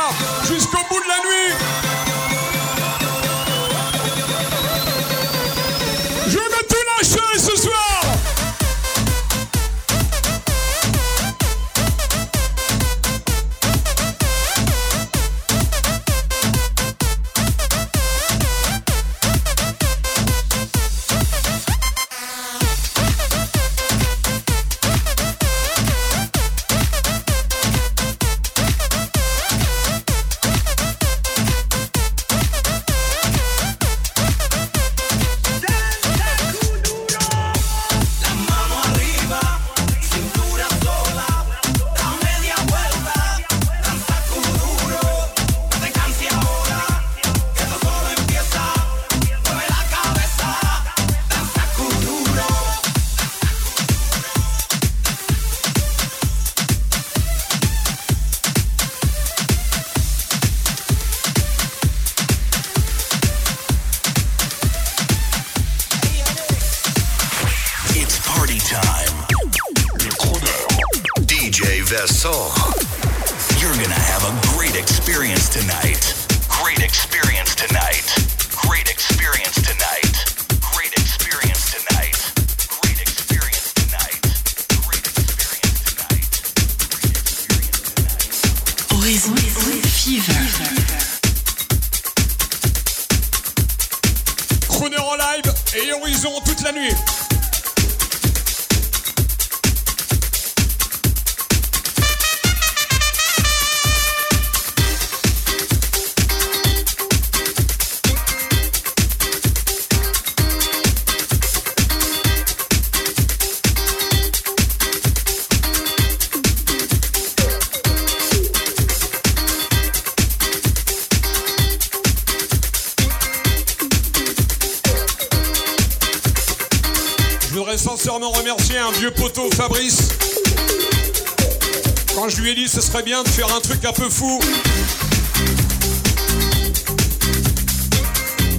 très 132.92 133.02
bien 133.02 133.22
de 133.22 133.28
faire 133.28 133.48
un 133.54 133.60
truc 133.60 133.82
un 133.86 133.92
peu 133.92 134.10
fou. 134.10 134.38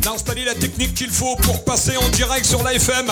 D'installer 0.01 0.43
la 0.43 0.55
technique 0.55 0.95
qu'il 0.95 1.11
faut 1.11 1.35
pour 1.35 1.63
passer 1.63 1.95
en 1.97 2.09
direct 2.09 2.43
sur 2.43 2.63
la 2.63 2.73
FM. 2.73 3.11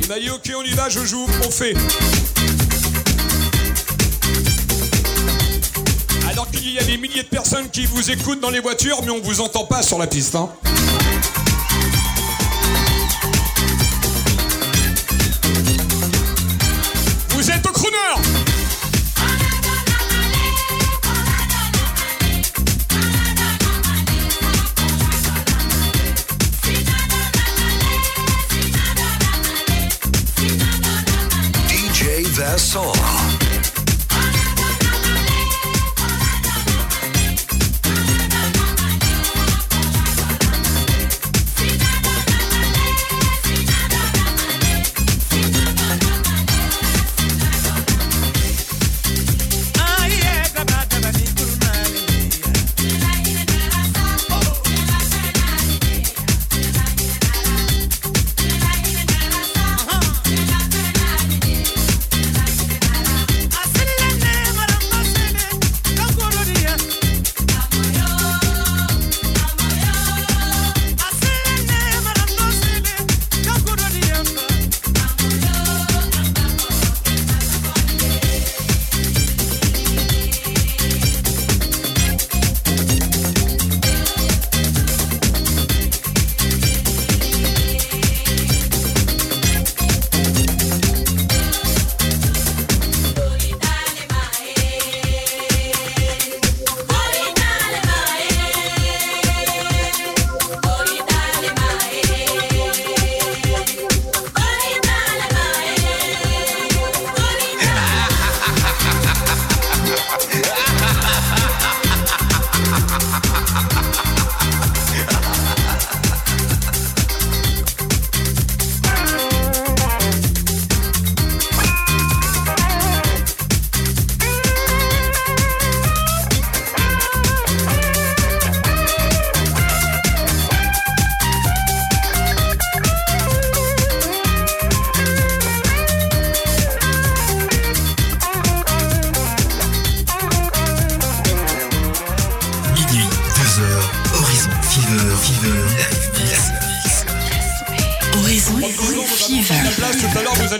Il 0.00 0.06
m'a 0.06 0.20
dit 0.20 0.30
ok 0.30 0.52
on 0.56 0.62
y 0.62 0.74
va, 0.74 0.88
je 0.88 1.04
joue, 1.04 1.26
on 1.44 1.50
fait. 1.50 1.74
Alors 6.30 6.48
qu'il 6.52 6.72
y 6.72 6.78
a 6.78 6.84
des 6.84 6.98
milliers 6.98 7.24
de 7.24 7.28
personnes 7.28 7.68
qui 7.68 7.86
vous 7.86 8.12
écoutent 8.12 8.40
dans 8.40 8.50
les 8.50 8.60
voitures, 8.60 9.00
mais 9.02 9.10
on 9.10 9.20
vous 9.20 9.40
entend 9.40 9.64
pas 9.64 9.82
sur 9.82 9.98
la 9.98 10.06
piste. 10.06 10.36
Hein. 10.36 10.50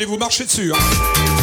Vous 0.06 0.16
marcher 0.16 0.44
dessus. 0.44 0.72
hein. 0.72 1.35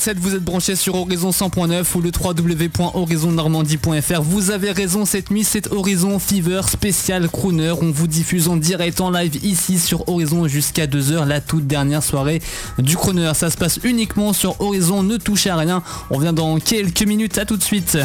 47, 0.00 0.18
vous 0.18 0.34
êtes 0.34 0.42
branchés 0.42 0.76
sur 0.76 0.94
Horizon 0.94 1.28
100.9 1.30 1.84
ou 1.94 2.00
le 2.00 2.10
www.horizonnormandie.fr. 2.18 4.22
Vous 4.22 4.50
avez 4.50 4.72
raison, 4.72 5.04
cette 5.04 5.30
nuit 5.30 5.44
c'est 5.44 5.70
Horizon 5.72 6.18
Fever 6.18 6.62
spécial 6.68 7.28
crooner. 7.28 7.74
On 7.82 7.90
vous 7.90 8.06
diffuse 8.06 8.48
en 8.48 8.56
direct 8.56 9.02
en 9.02 9.10
live 9.10 9.44
ici 9.44 9.78
sur 9.78 10.08
Horizon 10.08 10.48
jusqu'à 10.48 10.86
2h, 10.86 11.26
la 11.26 11.42
toute 11.42 11.66
dernière 11.66 12.02
soirée 12.02 12.40
du 12.78 12.96
crooner. 12.96 13.32
Ça 13.34 13.50
se 13.50 13.58
passe 13.58 13.78
uniquement 13.84 14.32
sur 14.32 14.58
Horizon, 14.60 15.02
ne 15.02 15.18
touchez 15.18 15.50
à 15.50 15.56
rien. 15.56 15.82
On 16.10 16.18
vient 16.18 16.32
dans 16.32 16.58
quelques 16.58 17.02
minutes, 17.02 17.36
à 17.38 17.44
tout 17.44 17.58
de 17.58 17.62
suite. 17.62 17.98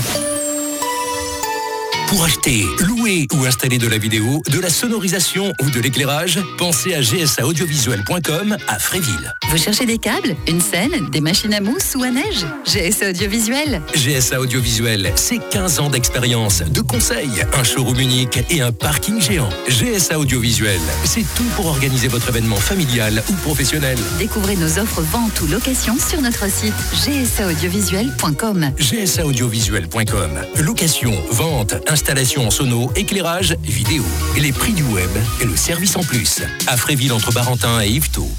Pour 2.08 2.24
acheter, 2.24 2.64
louer 2.88 3.28
ou 3.34 3.46
installer 3.46 3.78
de 3.78 3.88
la 3.88 3.98
vidéo, 3.98 4.42
de 4.52 4.60
la 4.60 4.70
sonorisation 4.70 5.54
ou 5.64 5.70
de 5.70 5.80
l'éclairage, 5.80 6.40
pensez 6.58 6.94
à 6.94 7.02
gsaaudiovisuel.com 7.02 8.58
à 8.68 8.80
Fréville. 8.80 9.34
Vous 9.50 9.58
cherchez 9.58 9.86
des 9.86 9.98
câbles, 9.98 10.36
une 10.48 10.60
scène, 10.60 11.10
des 11.12 11.22
machines 11.22 11.54
à 11.54 11.62
mousse 11.62 11.96
ou 11.96 12.04
à 12.04 12.10
neige 12.10 12.46
GSA 12.66 13.10
Audiovisuel. 13.10 13.82
GSA 13.94 14.40
Audiovisuel, 14.42 15.12
c'est 15.16 15.40
15 15.52 15.80
ans 15.80 15.90
d'expérience, 15.90 16.62
de 16.62 16.82
conseils, 16.82 17.46
un 17.54 17.64
showroom 17.64 18.00
unique 18.00 18.40
et 18.50 18.62
un 18.62 18.72
parking 18.72 19.22
géant. 19.22 19.50
GSA 19.70 20.20
Audiovisuel, 20.20 20.80
c'est 21.06 21.26
tout 21.36 21.46
pour 21.56 21.68
organiser 21.68 22.08
votre 22.08 22.30
événement 22.30 22.56
familial 22.58 23.24
ou 23.30 23.34
professionnel. 23.34 23.98
Découvrez 24.20 24.56
nos 24.56 24.80
offres 24.80 25.02
vente 25.02 25.40
ou 25.42 25.48
location 25.48 25.96
sur 25.98 26.22
notre 26.22 26.50
site 26.50 26.74
gsaaudiovisuel.com. 27.06 28.72
gsaaudiovisuel.com. 28.78 30.30
Location, 30.64 31.14
vente, 31.32 31.76
installation 31.88 32.48
en 32.48 32.52
sono, 32.52 32.92
éclairage, 32.96 33.56
vidéo. 33.64 34.04
Les 34.38 34.52
prix 34.52 34.74
du 34.74 34.84
web 34.84 35.10
et 35.40 35.46
le 35.46 35.56
service 35.56 35.96
en 35.96 36.04
plus. 36.04 36.42
À 36.68 36.76
Fréville 36.78 37.14
entre 37.14 37.32
Barentin 37.32 37.82
et 37.82 37.90
Yvetot. 37.90 38.30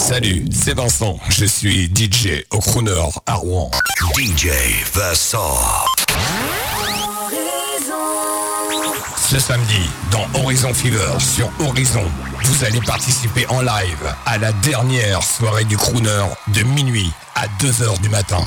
Salut, 0.00 0.46
c'est 0.50 0.74
Vincent. 0.74 1.18
Je 1.28 1.44
suis 1.44 1.84
DJ 1.94 2.42
au 2.50 2.58
Crooner 2.58 3.04
à 3.26 3.34
Rouen. 3.34 3.70
DJ 4.16 4.48
Vincent. 4.94 5.54
Ce 9.16 9.38
samedi, 9.38 9.90
dans 10.10 10.40
Horizon 10.40 10.72
Fever 10.72 11.18
sur 11.18 11.50
Horizon, 11.60 12.04
vous 12.44 12.64
allez 12.64 12.80
participer 12.80 13.46
en 13.48 13.60
live 13.60 14.14
à 14.26 14.38
la 14.38 14.52
dernière 14.52 15.22
soirée 15.22 15.64
du 15.64 15.76
Crooner 15.76 16.24
de 16.54 16.62
minuit 16.62 17.10
à 17.34 17.46
2h 17.62 18.00
du 18.00 18.08
matin. 18.08 18.38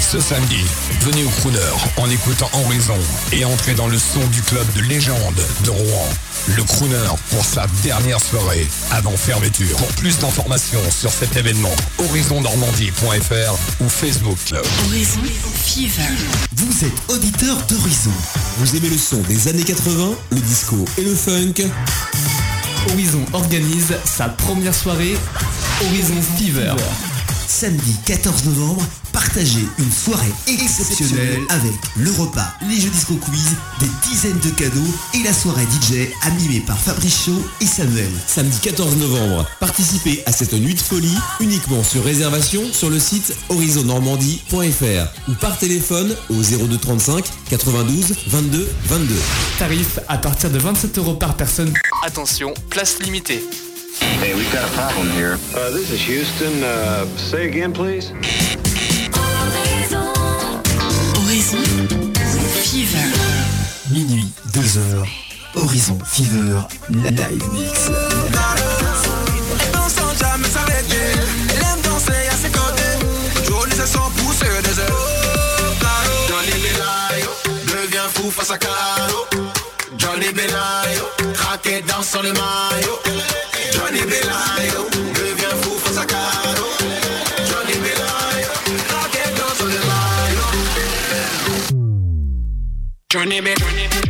Ce 0.00 0.20
samedi, 0.20 0.64
venez 1.00 1.24
au 1.24 1.28
Crooner 1.28 1.58
en 1.96 2.10
écoutant 2.10 2.50
Horizon 2.64 2.98
et 3.32 3.44
entrez 3.44 3.74
dans 3.74 3.86
le 3.86 3.98
son 3.98 4.26
du 4.28 4.42
club 4.42 4.66
de 4.74 4.80
légende 4.82 5.40
de 5.64 5.70
Rouen. 5.70 6.08
Le 6.56 6.64
Crooner 6.64 7.08
pour 7.30 7.44
sa 7.44 7.66
dernière 7.82 8.20
soirée 8.20 8.66
avant 8.90 9.16
fermeture. 9.16 9.76
Pour 9.76 9.92
plus 9.94 10.18
d'informations 10.18 10.80
sur 10.90 11.12
cet 11.12 11.36
événement, 11.36 11.74
horizonnormandie.fr 11.98 13.82
ou 13.82 13.88
Facebook 13.88 14.38
Club. 14.46 14.64
Horizon 14.86 15.20
Fever. 15.54 16.02
Vous 16.54 16.84
êtes 16.84 17.10
auditeur 17.10 17.56
d'Horizon. 17.68 18.12
Vous 18.58 18.76
aimez 18.76 18.88
le 18.88 18.98
son 18.98 19.18
des 19.22 19.48
années 19.48 19.64
80, 19.64 20.12
le 20.30 20.40
disco 20.40 20.84
et 20.98 21.02
le 21.02 21.14
funk? 21.14 21.68
Horizon 22.92 23.24
organise 23.32 23.94
sa 24.04 24.28
première 24.28 24.74
soirée 24.74 25.16
Horizon 25.82 26.20
Fever. 26.36 26.74
Samedi 27.50 27.96
14 28.06 28.44
novembre, 28.44 28.80
partagez 29.12 29.66
une 29.78 29.90
soirée 29.90 30.32
exceptionnelle 30.46 31.40
avec 31.48 31.72
le 31.96 32.12
repas, 32.12 32.46
les 32.68 32.78
jeux 32.80 32.90
disco 32.90 33.14
quiz, 33.16 33.56
des 33.80 33.88
dizaines 34.08 34.38
de 34.38 34.50
cadeaux 34.50 34.94
et 35.14 35.24
la 35.24 35.32
soirée 35.32 35.64
DJ 35.64 36.12
animée 36.22 36.60
par 36.60 36.78
Fabrice 36.78 37.24
Chaud 37.24 37.44
et 37.60 37.66
Samuel. 37.66 38.08
Samedi 38.28 38.56
14 38.60 38.96
novembre, 38.98 39.46
participez 39.58 40.22
à 40.26 40.32
cette 40.32 40.52
nuit 40.52 40.74
de 40.74 40.80
folie 40.80 41.18
uniquement 41.40 41.82
sur 41.82 42.04
réservation 42.04 42.62
sur 42.72 42.88
le 42.88 43.00
site 43.00 43.34
horizonnormandie.fr 43.48 45.28
ou 45.28 45.34
par 45.34 45.58
téléphone 45.58 46.14
au 46.30 46.40
02 46.40 46.78
35 46.78 47.24
92 47.48 48.14
22 48.28 48.70
22. 48.84 49.14
Tarif 49.58 49.98
à 50.06 50.18
partir 50.18 50.50
de 50.50 50.58
27 50.60 50.98
euros 50.98 51.14
par 51.14 51.36
personne. 51.36 51.74
Attention, 52.06 52.54
place 52.70 53.00
limitée. 53.00 53.42
Hey, 53.98 54.34
we've 54.34 54.52
got 54.52 54.68
a 54.68 54.72
problem 54.72 55.10
here. 55.10 55.38
Uh, 55.54 55.70
this 55.70 55.90
is 55.90 56.00
Houston. 56.02 56.62
Uh, 56.62 57.04
say 57.16 57.48
again, 57.48 57.72
please. 57.72 58.10
Horizon 61.14 61.64
Fever. 62.62 63.08
Minuit, 63.92 64.30
2h, 64.52 65.06
Horizon 65.54 65.98
Fever, 66.04 66.66
la 66.90 67.10
live 67.10 67.52
mix. 67.52 67.90
Belayo 76.60 77.30
devient 77.66 78.08
fou 78.12 78.30
face 78.30 78.50
à 78.50 78.58
Caro. 78.58 79.69
Johnny 79.96 80.32
Belayo 80.32 81.04
craqué 81.34 81.82
dans 81.82 82.02
son 82.02 82.22
maillot. 82.22 82.98
Johnny 83.72 84.02
Belayo 84.02 84.88
devient 85.14 85.56
fou 85.62 85.78
face 85.78 85.98
à 85.98 86.06
Caro. 86.06 86.68
Johnny 87.48 87.74
Belayo 87.74 88.48
craqué 88.88 89.24
dans 89.36 89.54
son 89.58 89.66
maillot. 89.66 90.50
Johnny 93.12 93.40
Belayo. 93.40 94.09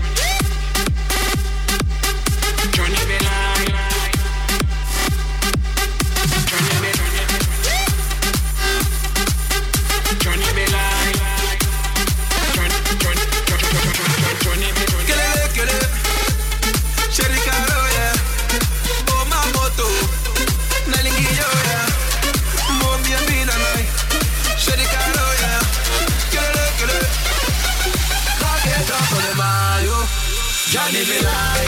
Maillot. 31.11 31.60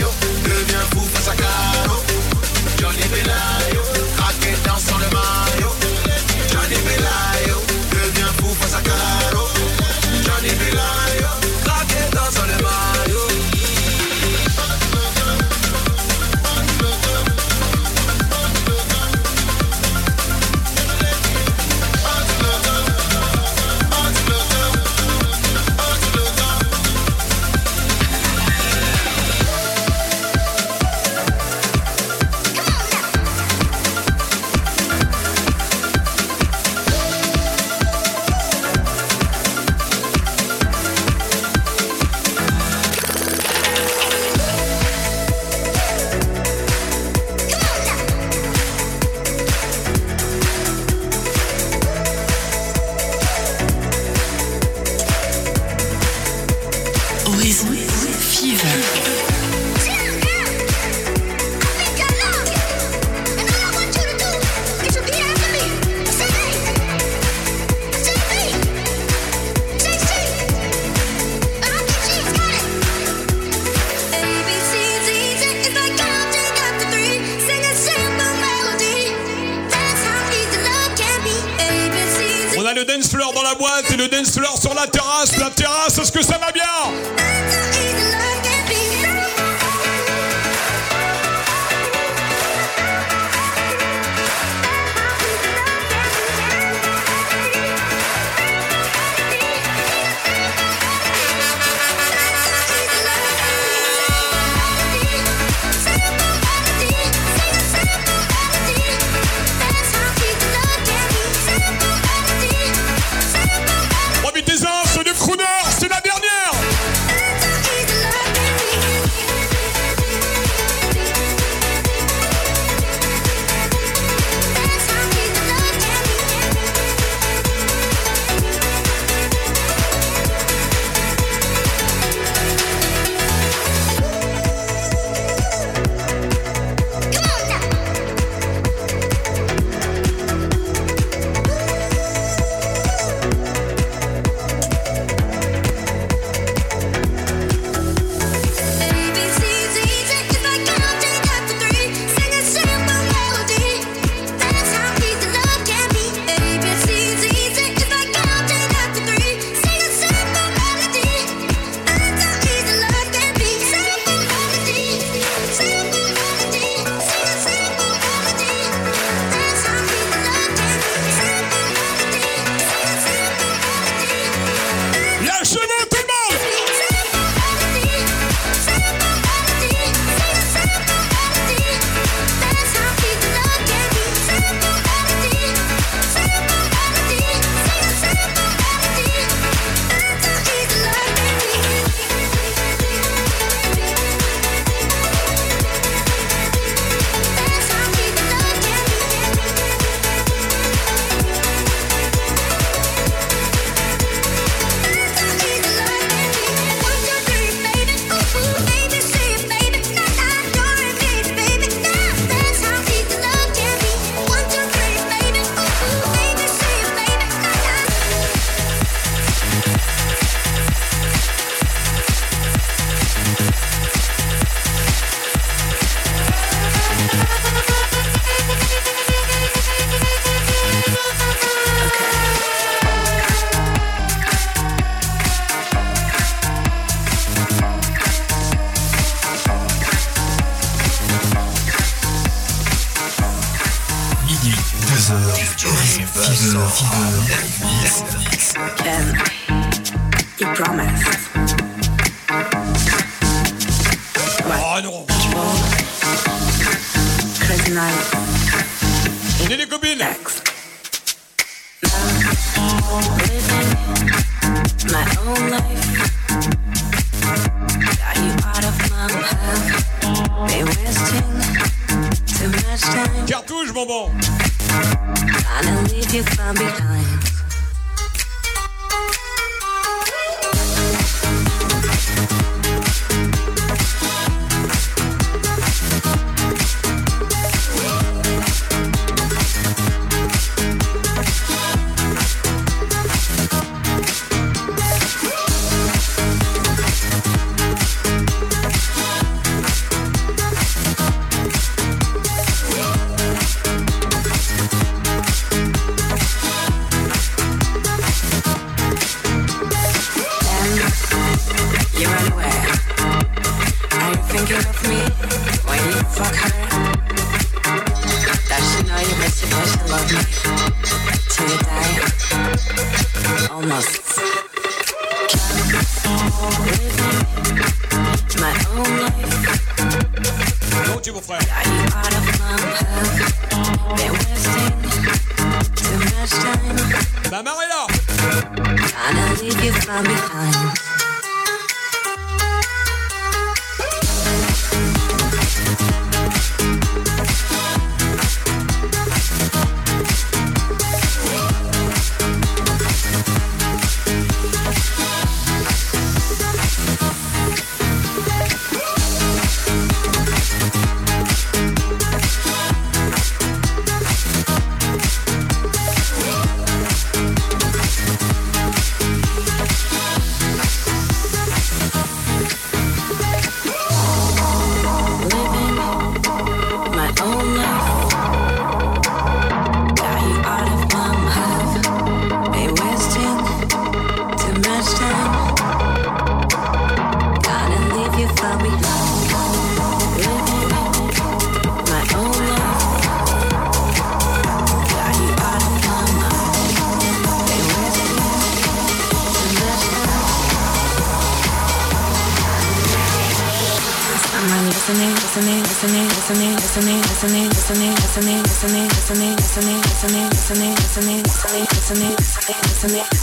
La 85.92 85.96
terrasse, 85.96 85.98
est-ce 85.98 86.12
que 86.12 86.24
ça 86.24 86.31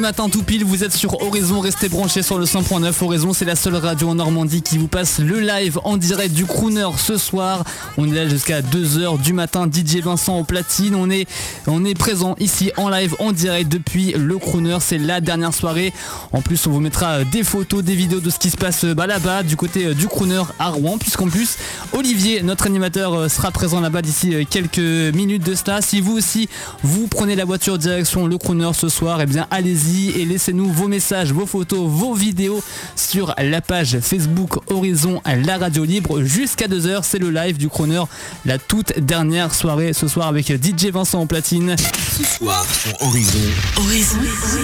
matin 0.00 0.30
tout 0.30 0.42
pile, 0.42 0.64
vous 0.64 0.82
êtes 0.82 0.92
sur 0.92 1.22
Horizon, 1.22 1.60
restez 1.60 1.90
branchés 1.90 2.22
sur 2.22 2.38
le 2.38 2.46
100.9 2.46 3.04
Horizon, 3.04 3.32
c'est 3.34 3.44
la 3.44 3.54
seule 3.54 3.76
radio 3.76 4.08
en 4.08 4.14
Normandie 4.14 4.62
qui 4.62 4.78
vous 4.78 4.88
passe 4.88 5.18
le 5.18 5.40
live 5.40 5.78
en 5.84 5.98
direct 5.98 6.34
du 6.34 6.46
Crooner 6.46 6.88
ce 6.96 7.18
soir. 7.18 7.64
On 7.98 8.10
est 8.10 8.14
là 8.14 8.28
jusqu'à 8.28 8.62
2h 8.62 9.20
du 9.20 9.34
matin, 9.34 9.68
DJ 9.70 9.96
Vincent 9.96 10.38
au 10.38 10.44
platine, 10.44 10.94
on 10.94 11.10
est, 11.10 11.28
on 11.66 11.84
est 11.84 11.94
présent 11.94 12.34
ici 12.38 12.72
en 12.78 12.88
live 12.88 13.14
en 13.18 13.32
direct 13.32 13.70
depuis 13.70 14.12
le 14.12 14.38
Crooner, 14.38 14.78
c'est 14.80 14.98
la 14.98 15.20
dernière 15.20 15.52
soirée. 15.52 15.92
En 16.32 16.42
plus 16.42 16.66
on 16.66 16.70
vous 16.70 16.80
mettra 16.80 17.24
des 17.24 17.42
photos, 17.42 17.82
des 17.82 17.94
vidéos 17.94 18.20
de 18.20 18.30
ce 18.30 18.38
qui 18.38 18.50
se 18.50 18.56
passe 18.56 18.84
bah, 18.84 19.06
là-bas 19.06 19.42
du 19.42 19.56
côté 19.56 19.86
euh, 19.86 19.94
du 19.94 20.06
Crooner 20.06 20.42
à 20.58 20.70
Rouen, 20.70 20.96
puisqu'en 20.98 21.28
plus 21.28 21.56
Olivier, 21.92 22.42
notre 22.42 22.66
animateur, 22.66 23.14
euh, 23.14 23.28
sera 23.28 23.50
présent 23.50 23.80
là-bas 23.80 24.02
d'ici 24.02 24.34
euh, 24.34 24.44
quelques 24.48 24.78
minutes 25.14 25.44
de 25.44 25.54
cela. 25.54 25.82
Si 25.82 26.00
vous 26.00 26.16
aussi 26.16 26.48
vous 26.82 27.08
prenez 27.08 27.34
la 27.34 27.44
voiture 27.44 27.78
direction 27.78 28.26
le 28.26 28.38
Crooner 28.38 28.70
ce 28.74 28.88
soir, 28.88 29.20
et 29.20 29.26
bien 29.26 29.46
allez-y 29.50 30.10
et 30.20 30.24
laissez-nous 30.24 30.70
vos 30.72 30.88
messages, 30.88 31.32
vos 31.32 31.46
photos, 31.46 31.88
vos 31.88 32.14
vidéos 32.14 32.62
sur 32.96 33.34
la 33.38 33.60
page 33.60 33.98
Facebook 34.00 34.58
Horizon 34.70 35.20
la 35.24 35.58
radio 35.58 35.84
libre 35.84 36.22
jusqu'à 36.22 36.66
2h. 36.66 37.00
C'est 37.02 37.18
le 37.18 37.30
live 37.30 37.56
du 37.58 37.68
Crooner, 37.68 38.02
la 38.44 38.58
toute 38.58 38.98
dernière 39.00 39.54
soirée 39.54 39.92
ce 39.92 40.06
soir 40.08 40.28
avec 40.28 40.48
DJ 40.48 40.86
Vincent 40.86 41.20
en 41.20 41.26
platine. 41.26 41.76
Ce 42.16 42.24
soir 42.24 42.64
sur 42.72 43.02
Horizon. 43.02 43.38
Horizon 43.76 44.18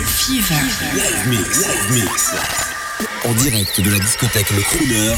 Fever. 0.05 0.55
Live 0.95 1.29
mix, 1.29 1.56
live 1.57 1.93
mix. 1.93 2.33
En 3.25 3.33
direct 3.33 3.81
de 3.81 3.91
la 3.91 3.99
discothèque 3.99 4.51
Le 4.51 4.63
Crooner 4.63 5.15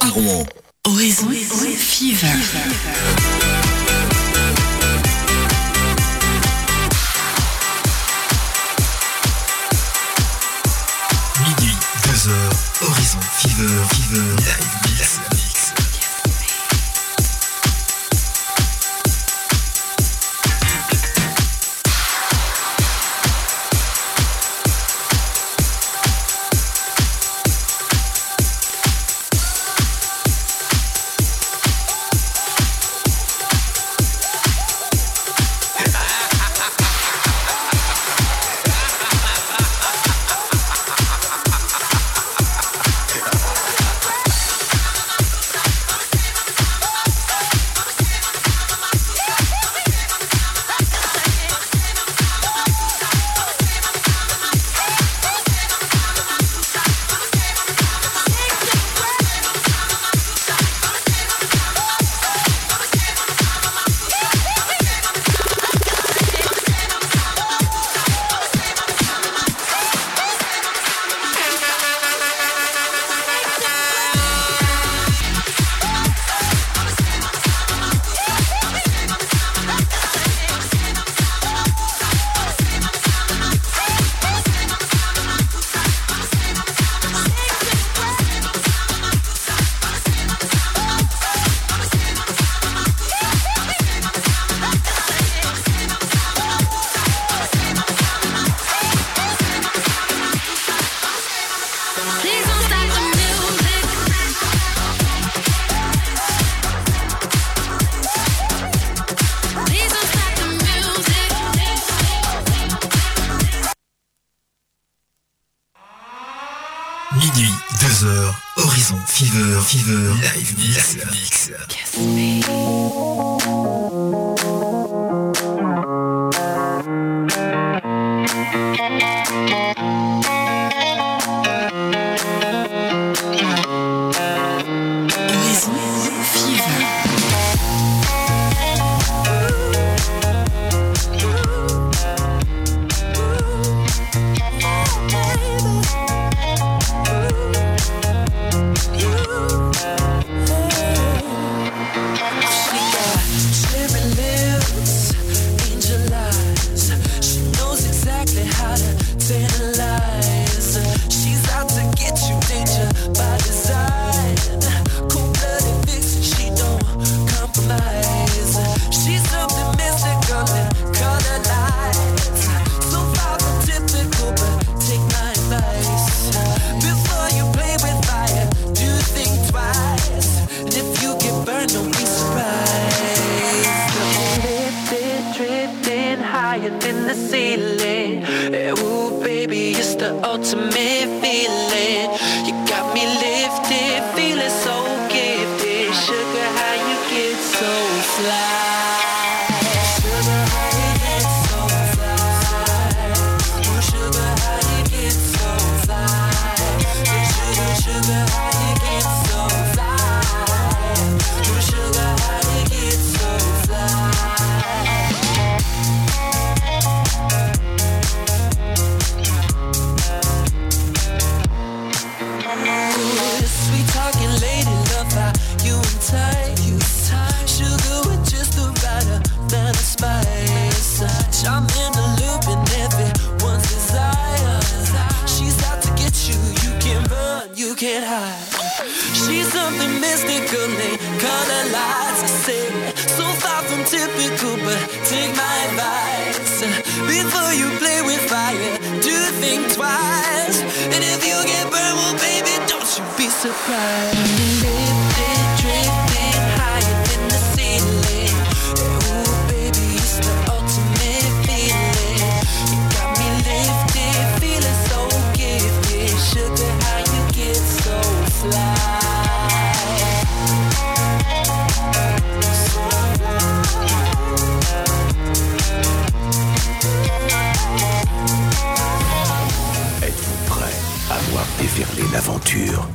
à 0.00 0.08
Rouen. 0.10 0.46
Horizon 0.84 1.30
Fever. 1.30 2.26
Midi, 11.40 11.72
2h, 12.04 12.30
Horizon 12.82 13.18
Fever, 13.38 13.66
Fever, 13.90 14.36
Live 14.38 14.81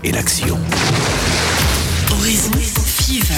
et 0.07 0.11
l'action. 0.11 0.57
Horizon 2.11 2.51
Fever. 2.85 3.33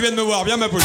viennent 0.00 0.16
me 0.16 0.22
voir. 0.22 0.44
Bien 0.44 0.56
ma 0.56 0.68
poule. 0.68 0.82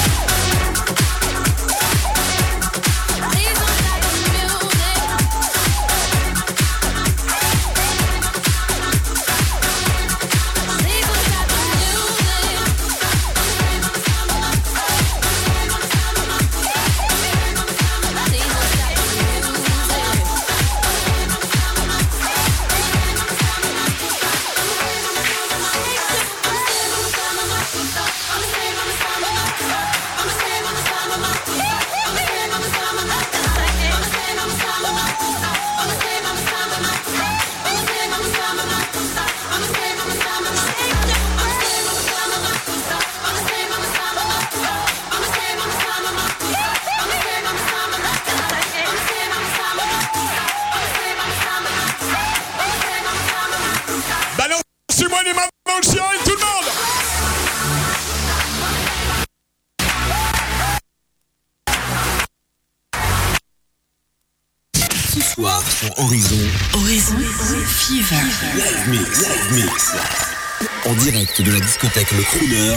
de 71.44 71.52
la 71.52 71.60
discothèque 71.60 72.12
Le 72.12 72.24
Crooner 72.24 72.76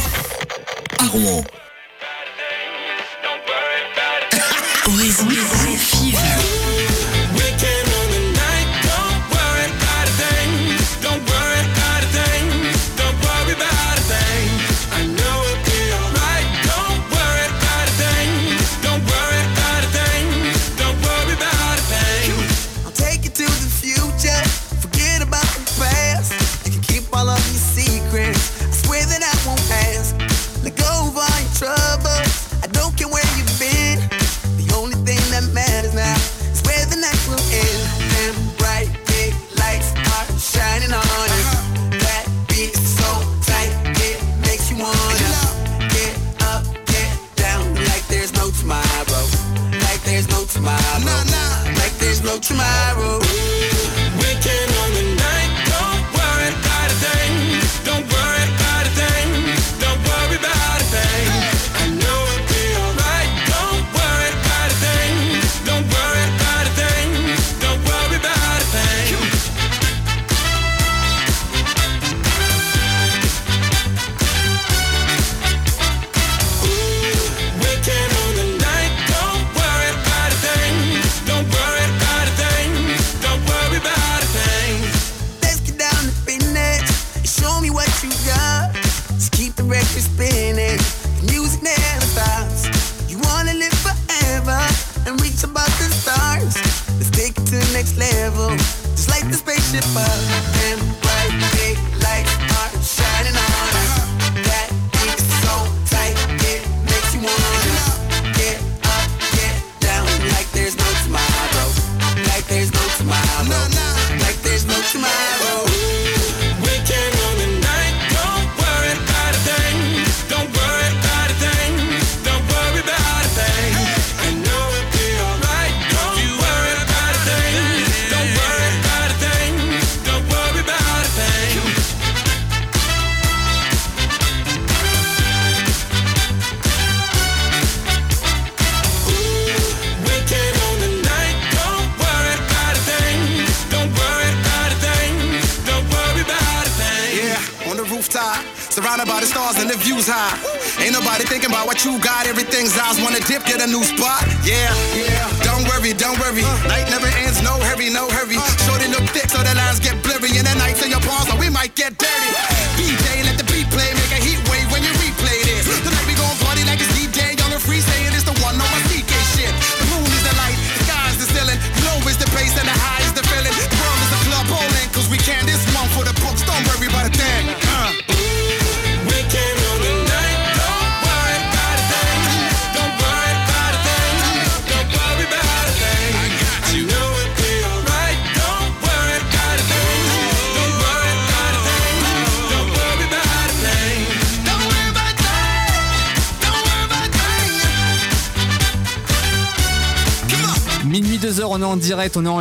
à 0.98 1.57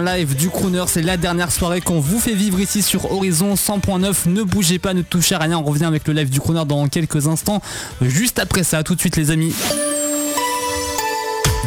live 0.08 0.36
du 0.36 0.50
crooner. 0.50 0.86
C'est 0.88 1.02
la 1.02 1.18
dernière 1.18 1.52
soirée 1.52 1.82
qu'on 1.82 2.00
vous 2.00 2.20
fait 2.20 2.34
vivre 2.34 2.60
ici 2.62 2.82
sur 2.82 3.12
Horizon 3.12 3.56
100.9. 3.56 4.30
Ne 4.30 4.44
bougez 4.44 4.80
pas, 4.80 4.94
ne 4.94 5.02
touchez 5.02 5.36
à 5.36 5.40
rien. 5.40 5.58
On 5.58 5.64
revient 5.64 5.86
avec 5.86 6.08
le 6.08 6.14
live 6.14 6.30
du 6.30 6.40
crooner 6.40 6.64
dans 6.66 6.88
quelques 6.88 7.28
instants. 7.28 7.62
Juste 8.02 8.40
après 8.40 8.64
ça, 8.64 8.84
tout 8.84 8.96
de 8.96 9.00
suite 9.02 9.18
les 9.18 9.32
amis. 9.32 9.54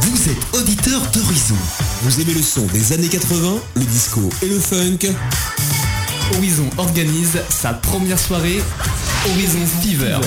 Vous 0.00 0.28
êtes 0.30 0.54
auditeur 0.54 1.02
d'Horizon. 1.12 1.54
Vous 2.02 2.20
aimez 2.20 2.32
le 2.32 2.42
son 2.42 2.64
des 2.66 2.94
années 2.94 3.08
80, 3.08 3.58
le 3.76 3.82
disco 3.82 4.22
et 4.42 4.48
le 4.48 4.58
funk? 4.58 5.12
Horizon 6.36 6.70
organise 6.78 7.38
sa 7.50 7.74
première 7.74 8.18
soirée 8.18 8.62
Horizon 9.28 9.66
Fever. 9.82 10.18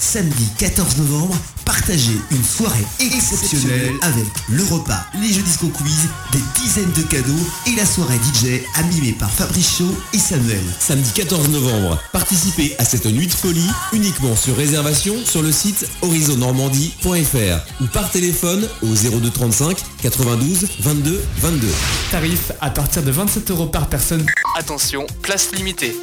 Samedi 0.00 0.48
14 0.58 0.98
novembre 0.98 1.34
partagez 1.78 2.18
une 2.32 2.42
soirée 2.42 2.84
exceptionnelle 3.00 3.94
avec 4.02 4.26
le 4.48 4.64
repas, 4.64 5.00
les 5.20 5.32
jeux 5.32 5.42
disco 5.42 5.68
quiz, 5.68 6.08
des 6.32 6.40
dizaines 6.60 6.90
de 6.92 7.02
cadeaux 7.02 7.32
et 7.66 7.76
la 7.76 7.86
soirée 7.86 8.16
DJ 8.16 8.62
animée 8.74 9.12
par 9.12 9.30
Fabrice 9.30 9.78
Chaud 9.78 9.94
et 10.12 10.18
Samuel. 10.18 10.62
Samedi 10.80 11.10
14 11.14 11.50
novembre, 11.50 12.02
participez 12.12 12.74
à 12.78 12.84
cette 12.84 13.06
nuit 13.06 13.28
de 13.28 13.32
folie 13.32 13.70
uniquement 13.92 14.34
sur 14.34 14.56
réservation 14.56 15.14
sur 15.24 15.42
le 15.42 15.52
site 15.52 15.88
horizonnormandie.fr 16.02 17.82
ou 17.82 17.86
par 17.86 18.10
téléphone 18.10 18.68
au 18.82 18.94
0235 18.94 19.78
92 20.02 20.66
22 20.80 21.22
22. 21.38 21.68
Tarif 22.10 22.52
à 22.60 22.70
partir 22.70 23.02
de 23.04 23.10
27 23.12 23.50
euros 23.52 23.66
par 23.66 23.88
personne. 23.88 24.26
Attention, 24.56 25.06
place 25.22 25.52
limitée. 25.52 25.94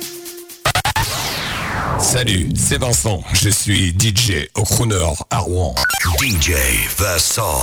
Salut, 2.00 2.50
c'est 2.56 2.78
Vincent. 2.78 3.22
Je 3.34 3.50
suis 3.50 3.96
DJ 3.98 4.48
au 4.56 4.64
crooner 4.64 5.14
à 5.30 5.40
Rouen. 5.40 5.74
DJ 6.22 6.52
Vincent. 6.98 7.62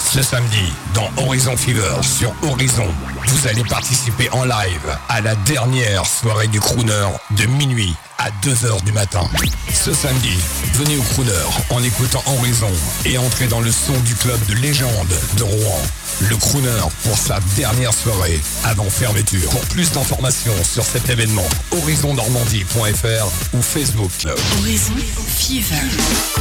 Ce 0.00 0.22
samedi, 0.22 0.72
dans 0.94 1.08
Horizon 1.24 1.56
Fever 1.56 2.02
sur 2.02 2.32
Horizon, 2.42 2.88
vous 3.26 3.48
allez 3.48 3.64
participer 3.64 4.28
en 4.30 4.44
live 4.44 4.98
à 5.08 5.20
la 5.20 5.34
dernière 5.36 6.06
soirée 6.06 6.48
du 6.48 6.60
crooner 6.60 7.08
de 7.38 7.46
minuit 7.46 7.94
à 8.18 8.30
2h 8.46 8.84
du 8.84 8.92
matin. 8.92 9.28
Ce 9.72 9.92
samedi, 9.92 10.36
venez 10.74 10.96
au 10.96 11.02
crooner 11.02 11.30
en 11.70 11.82
écoutant 11.82 12.22
Horizon 12.38 12.70
et 13.04 13.18
entrez 13.18 13.46
dans 13.46 13.60
le 13.60 13.70
son 13.70 13.98
du 14.00 14.14
club 14.14 14.38
de 14.46 14.54
légende 14.54 15.14
de 15.36 15.42
Rouen 15.42 15.82
le 16.20 16.36
crooner, 16.36 16.80
pour 17.02 17.16
sa 17.16 17.40
dernière 17.56 17.92
soirée 17.92 18.40
avant 18.64 18.88
fermeture. 18.88 19.48
Pour 19.50 19.60
plus 19.66 19.90
d'informations 19.92 20.54
sur 20.62 20.84
cet 20.84 21.08
événement, 21.10 21.46
horizonnormandie.fr 21.72 23.56
ou 23.56 23.62
Facebook 23.62 24.10
Club. 24.18 24.38
Horizon 24.60 24.94
Fever. 25.26 25.76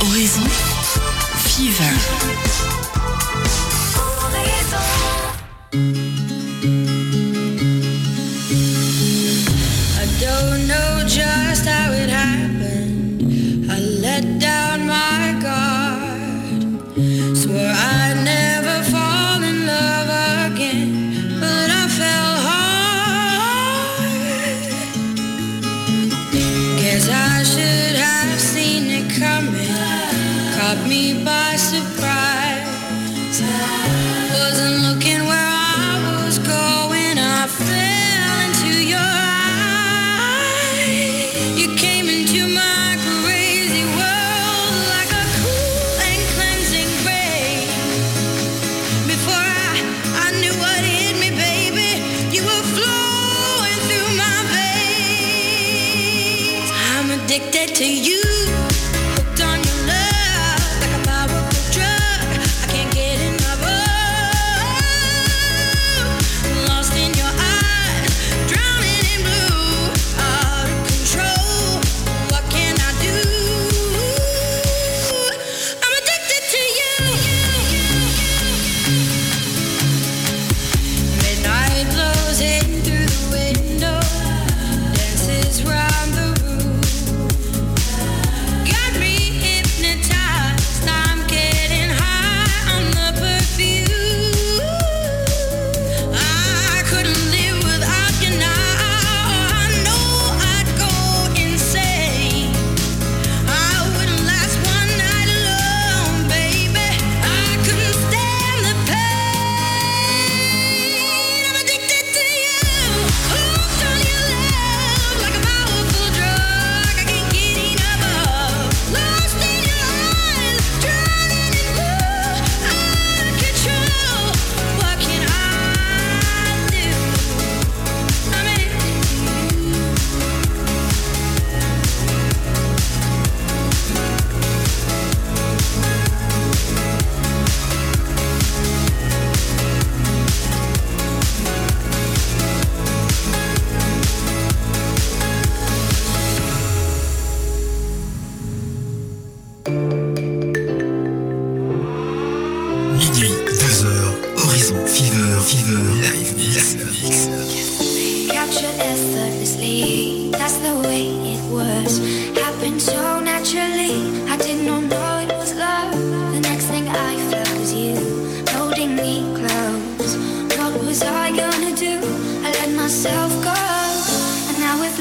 Horizon 0.02 0.48
Fever. 1.45 1.94
Horizon. 5.74 6.23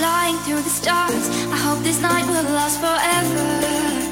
flying 0.03 0.37
through 0.39 0.61
the 0.63 0.69
stars. 0.69 1.29
I 1.55 1.57
hope 1.57 1.79
this 1.85 2.01
night 2.01 2.27
will 2.27 2.43
last 2.59 2.81
forever. 2.81 4.12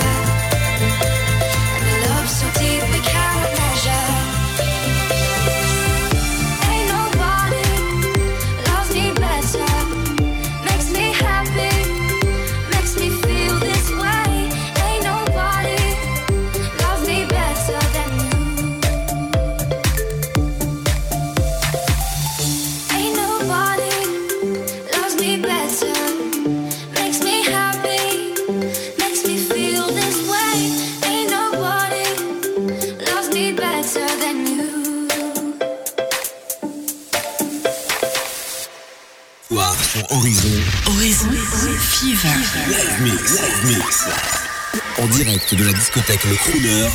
En 44.97 45.05
direct 45.05 45.53
de 45.53 45.63
la 45.63 45.73
discothèque 45.73 46.23
Le 46.23 46.35
Crooner 46.35 46.87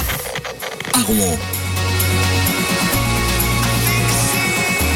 à 0.94 1.02
Rouen. 1.02 1.38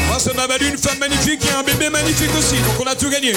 Moi, 0.07 0.19
ça 0.19 0.33
m'a 0.33 0.47
valu 0.47 0.67
une 0.67 0.77
femme 0.77 0.99
magnifique 0.99 1.45
et 1.45 1.51
un 1.51 1.63
bébé 1.63 1.89
magnifique 1.89 2.31
aussi, 2.37 2.55
donc 2.55 2.79
on 2.81 2.87
a 2.87 2.95
tout 2.95 3.09
gagné. 3.09 3.33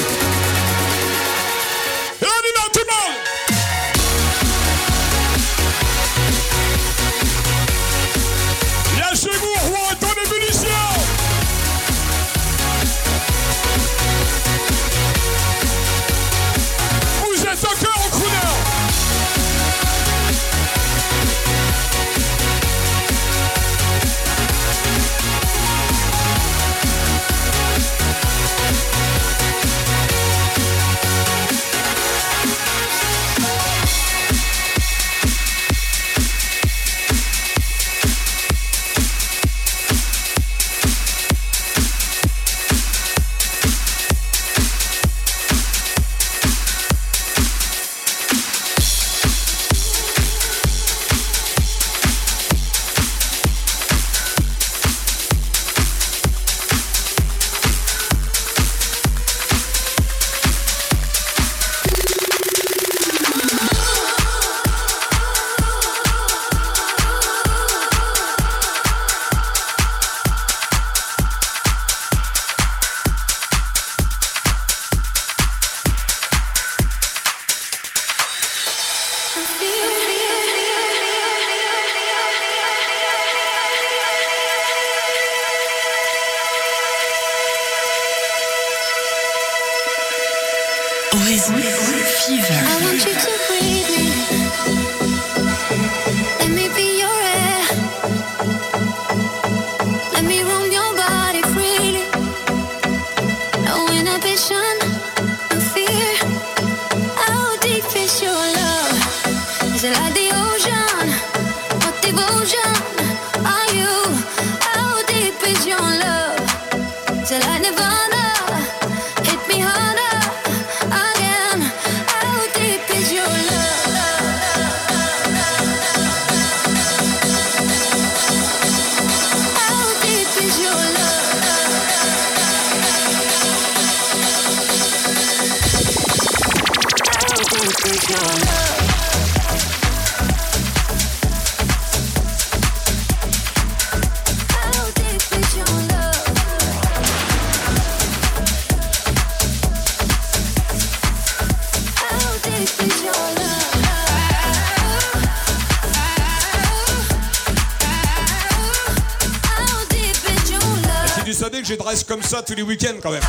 ça 162.27 162.43
tous 162.43 162.55
les 162.55 162.63
week-ends 162.63 162.97
quand 163.03 163.11
même. 163.11 163.23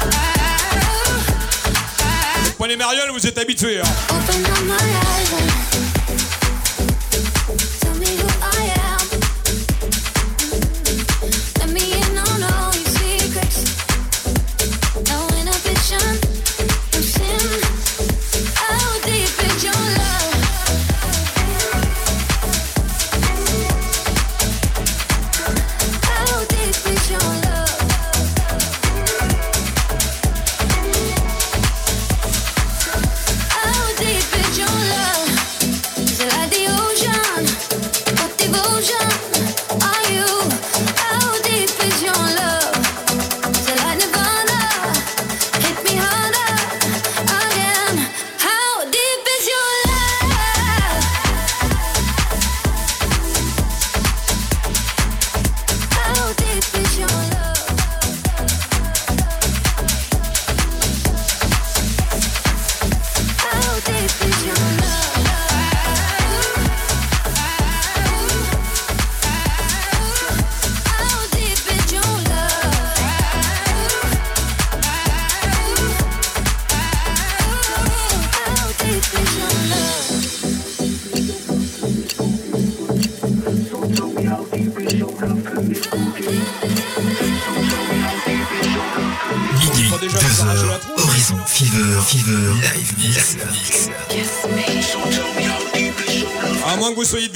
Vous 2.44 2.52
prenez 2.58 2.76
Mariole, 2.78 3.10
vous 3.12 3.28
êtes 3.28 3.38
habitués. 3.38 3.82
Hein. 3.82 4.15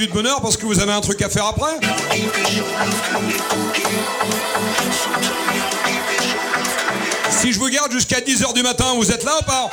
de 0.08 0.14
bonheur 0.14 0.42
parce 0.42 0.58
que 0.58 0.66
vous 0.66 0.80
avez 0.80 0.92
un 0.92 1.02
truc 1.02 1.22
à 1.22 1.30
faire 1.30 1.46
après. 1.46 1.72
Si 7.30 7.54
je 7.54 7.60
vous 7.60 7.70
garde 7.70 7.92
jusqu'à 7.92 8.20
10h 8.20 8.54
du 8.54 8.64
matin, 8.64 8.94
vous 8.96 9.12
êtes 9.12 9.24
là 9.24 9.34
ou 9.40 9.44
pas? 9.44 9.70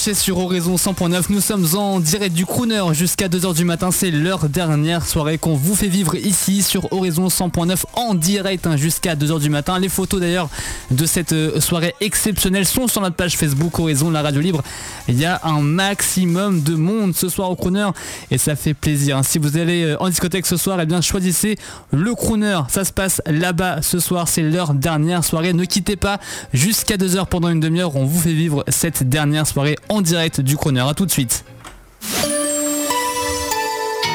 Sur 0.00 0.38
Horizon 0.38 0.76
100.9. 0.76 1.24
Nous 1.28 1.42
sommes 1.42 1.66
en 1.76 2.00
direct 2.00 2.34
du 2.34 2.46
Crooner 2.46 2.82
jusqu'à 2.92 3.28
2h 3.28 3.54
du 3.54 3.66
matin. 3.66 3.90
C'est 3.90 4.10
leur 4.10 4.48
dernière 4.48 5.04
soirée 5.04 5.36
qu'on 5.36 5.54
vous 5.54 5.74
fait 5.74 5.88
vivre 5.88 6.14
ici 6.14 6.62
sur 6.62 6.90
Horizon 6.90 7.28
100.9 7.28 7.76
en 7.92 8.14
direct 8.14 8.66
hein, 8.66 8.78
jusqu'à 8.78 9.14
2h 9.14 9.40
du 9.40 9.50
matin. 9.50 9.78
Les 9.78 9.90
photos 9.90 10.18
d'ailleurs 10.20 10.48
de 10.90 11.04
cette 11.04 11.34
euh, 11.34 11.60
soirée 11.60 11.94
exceptionnelle 12.00 12.64
sont 12.64 12.88
sur 12.88 13.02
notre 13.02 13.14
page 13.14 13.36
Facebook 13.36 13.78
Horizon 13.78 14.10
la 14.10 14.22
radio 14.22 14.40
libre. 14.40 14.62
Il 15.06 15.18
y 15.18 15.26
a 15.26 15.38
un 15.44 15.60
maximum 15.60 16.62
de 16.62 16.76
monde 16.76 17.14
ce 17.14 17.28
soir 17.28 17.50
au 17.50 17.56
Crooner 17.56 17.90
et 18.30 18.38
ça 18.38 18.56
fait 18.56 18.72
plaisir. 18.74 19.18
hein. 19.18 19.22
Si 19.22 19.38
vous 19.38 19.58
allez 19.58 19.84
euh, 19.84 20.02
en 20.02 20.08
discothèque 20.08 20.46
ce 20.46 20.56
soir, 20.56 20.80
eh 20.80 20.86
bien 20.86 21.02
choisissez 21.02 21.58
le 21.92 22.14
Crooner. 22.14 22.60
Ça 22.70 22.84
se 22.86 22.92
passe 22.92 23.20
là-bas 23.26 23.82
ce 23.82 23.98
soir. 23.98 24.28
C'est 24.28 24.42
leur 24.42 24.72
dernière 24.72 25.24
soirée. 25.24 25.52
Ne 25.52 25.66
quittez 25.66 25.96
pas 25.96 26.20
jusqu'à 26.54 26.96
2h 26.96 27.26
pendant 27.26 27.50
une 27.50 27.60
demi-heure. 27.60 27.96
On 27.96 28.06
vous 28.06 28.18
fait 28.20 28.32
vivre 28.32 28.64
cette 28.68 29.06
dernière 29.06 29.46
soirée 29.46 29.76
en 29.90 30.00
direct 30.00 30.40
du 30.40 30.56
Crooner. 30.56 30.80
A 30.88 30.94
tout 30.94 31.04
de 31.04 31.10
suite. 31.10 31.44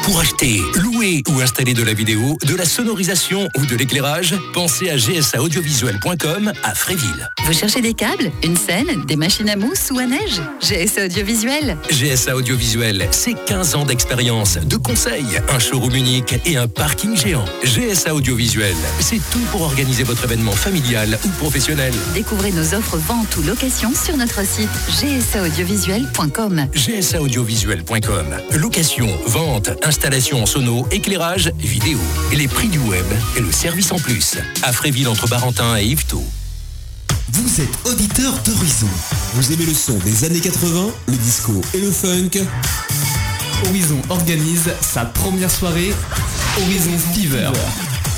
Pour 0.06 0.20
acheter, 0.20 0.62
louer 0.76 1.24
ou 1.30 1.42
installer 1.42 1.74
de 1.74 1.82
la 1.82 1.96
vidéo, 1.96 2.38
de 2.46 2.56
la 2.56 2.66
sonorisation 2.66 3.50
ou 3.58 3.66
de 3.66 3.76
l'éclairage, 3.76 4.36
pensez 4.54 4.92
à 4.92 4.98
gsaaudiovisuel.com 4.98 6.54
à 6.62 6.76
Fréville. 6.76 7.32
Vous 7.44 7.54
cherchez 7.54 7.82
des 7.82 7.96
câbles, 7.96 8.32
une 8.44 8.56
scène, 8.56 9.04
des 9.08 9.16
machines 9.16 9.50
à 9.50 9.56
mousse 9.56 9.90
ou 9.92 9.98
à 9.98 10.06
neige? 10.06 10.44
GSA 10.62 11.06
Audiovisuel. 11.06 11.76
GSA 11.90 12.36
Audiovisuel, 12.36 13.08
c'est 13.10 13.34
15 13.48 13.74
ans 13.74 13.86
d'expérience, 13.86 14.60
de 14.60 14.78
conseils, 14.78 15.42
un 15.50 15.58
showroom 15.58 15.96
unique 15.96 16.36
et 16.46 16.56
un 16.56 16.68
parking 16.68 17.18
géant. 17.18 17.46
GSA 17.64 18.14
Audiovisuel, 18.14 18.76
c'est 19.00 19.22
tout 19.32 19.44
pour 19.52 19.64
organiser 19.64 20.04
votre 20.04 20.24
événement 20.26 20.52
familial 20.52 21.18
ou 21.26 21.30
professionnel. 21.30 21.94
Découvrez 22.14 22.52
nos 22.52 22.76
offres 22.76 22.98
vente 22.98 23.36
ou 23.38 23.42
location 23.42 23.92
sur 23.96 24.18
notre 24.18 24.46
site 24.46 24.70
gsaaudiovisuel.com. 25.02 26.68
gsaaudiovisuel.com. 26.76 28.26
Location, 28.52 29.10
vente, 29.26 29.70
installation 29.84 29.95
en 30.34 30.46
sono, 30.46 30.88
éclairage, 30.92 31.52
vidéo. 31.58 31.98
Et 32.32 32.36
les 32.36 32.48
prix 32.48 32.68
du 32.68 32.80
web 32.80 33.06
et 33.38 33.40
le 33.40 33.52
service 33.52 33.92
en 33.92 33.98
plus. 33.98 34.36
À 34.64 34.72
Fréville 34.72 35.08
entre 35.08 35.28
Barentin 35.28 35.78
et 35.78 35.86
Yvetot. 35.86 36.24
Vous 37.32 37.62
êtes 37.62 37.70
auditeur 37.86 38.34
d'Horizon. 38.46 38.88
Vous 39.34 39.52
aimez 39.54 39.66
le 39.66 39.74
son 39.74 39.98
des 40.00 40.24
années 40.26 40.42
80, 40.42 40.88
le 41.08 41.18
disco 41.18 41.62
et 41.74 41.80
le 41.80 41.92
funk? 41.92 42.32
Horizon 43.68 44.02
organise 44.10 44.72
sa 44.82 45.06
première 45.06 45.52
soirée 45.52 45.94
Horizon 46.58 46.98
Fever. 47.14 47.52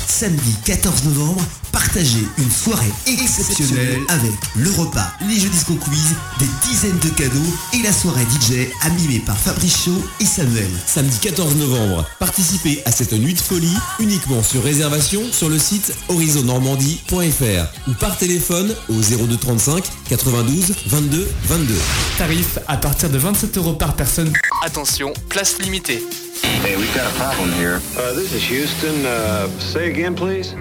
Samedi 0.08 0.54
14 0.64 1.04
novembre, 1.04 1.40
partagez 1.70 2.26
une 2.38 2.50
soirée 2.50 2.90
exceptionnelle 3.06 4.00
avec 4.08 4.32
le 4.56 4.70
repas, 4.70 5.12
les 5.28 5.38
jeux 5.38 5.50
disco 5.50 5.74
quiz, 5.74 6.14
des 6.40 6.46
dizaines 6.66 6.98
de 6.98 7.10
cadeaux 7.10 7.54
et 7.74 7.82
la 7.82 7.92
soirée 7.92 8.24
DJ 8.24 8.68
animée 8.80 9.20
par 9.20 9.36
Fabrice 9.36 9.84
Chaud 9.84 10.02
et 10.18 10.24
Samuel. 10.24 10.70
Samedi 10.86 11.18
14 11.20 11.56
novembre, 11.56 12.06
participez 12.18 12.82
à 12.86 12.90
cette 12.90 13.12
nuit 13.12 13.34
de 13.34 13.38
folie 13.38 13.76
uniquement 14.00 14.42
sur 14.42 14.64
réservation 14.64 15.22
sur 15.30 15.50
le 15.50 15.58
site 15.58 15.94
horizonnormandie.fr 16.08 17.88
ou 17.88 17.94
par 17.94 18.16
téléphone 18.16 18.74
au 18.88 18.94
02 18.94 19.36
35 19.36 19.84
92 20.08 20.74
22 20.86 21.28
22. 21.44 21.74
Tarif 22.16 22.58
à 22.66 22.78
partir 22.78 23.10
de 23.10 23.18
27 23.18 23.58
euros 23.58 23.74
par 23.74 23.94
personne. 23.94 24.32
Attention, 24.64 25.12
place 25.28 25.58
limitée. 25.60 26.02
Hey, 26.42 26.76
we've 26.76 26.94
got 26.94 27.10
a 27.10 27.14
problem 27.16 27.50
here. 27.52 27.80
Uh, 27.96 28.12
this 28.12 28.32
is 28.32 28.42
Houston. 28.44 29.04
Uh, 29.06 29.48
say 29.58 29.90
again, 29.90 30.14
please. 30.14 30.52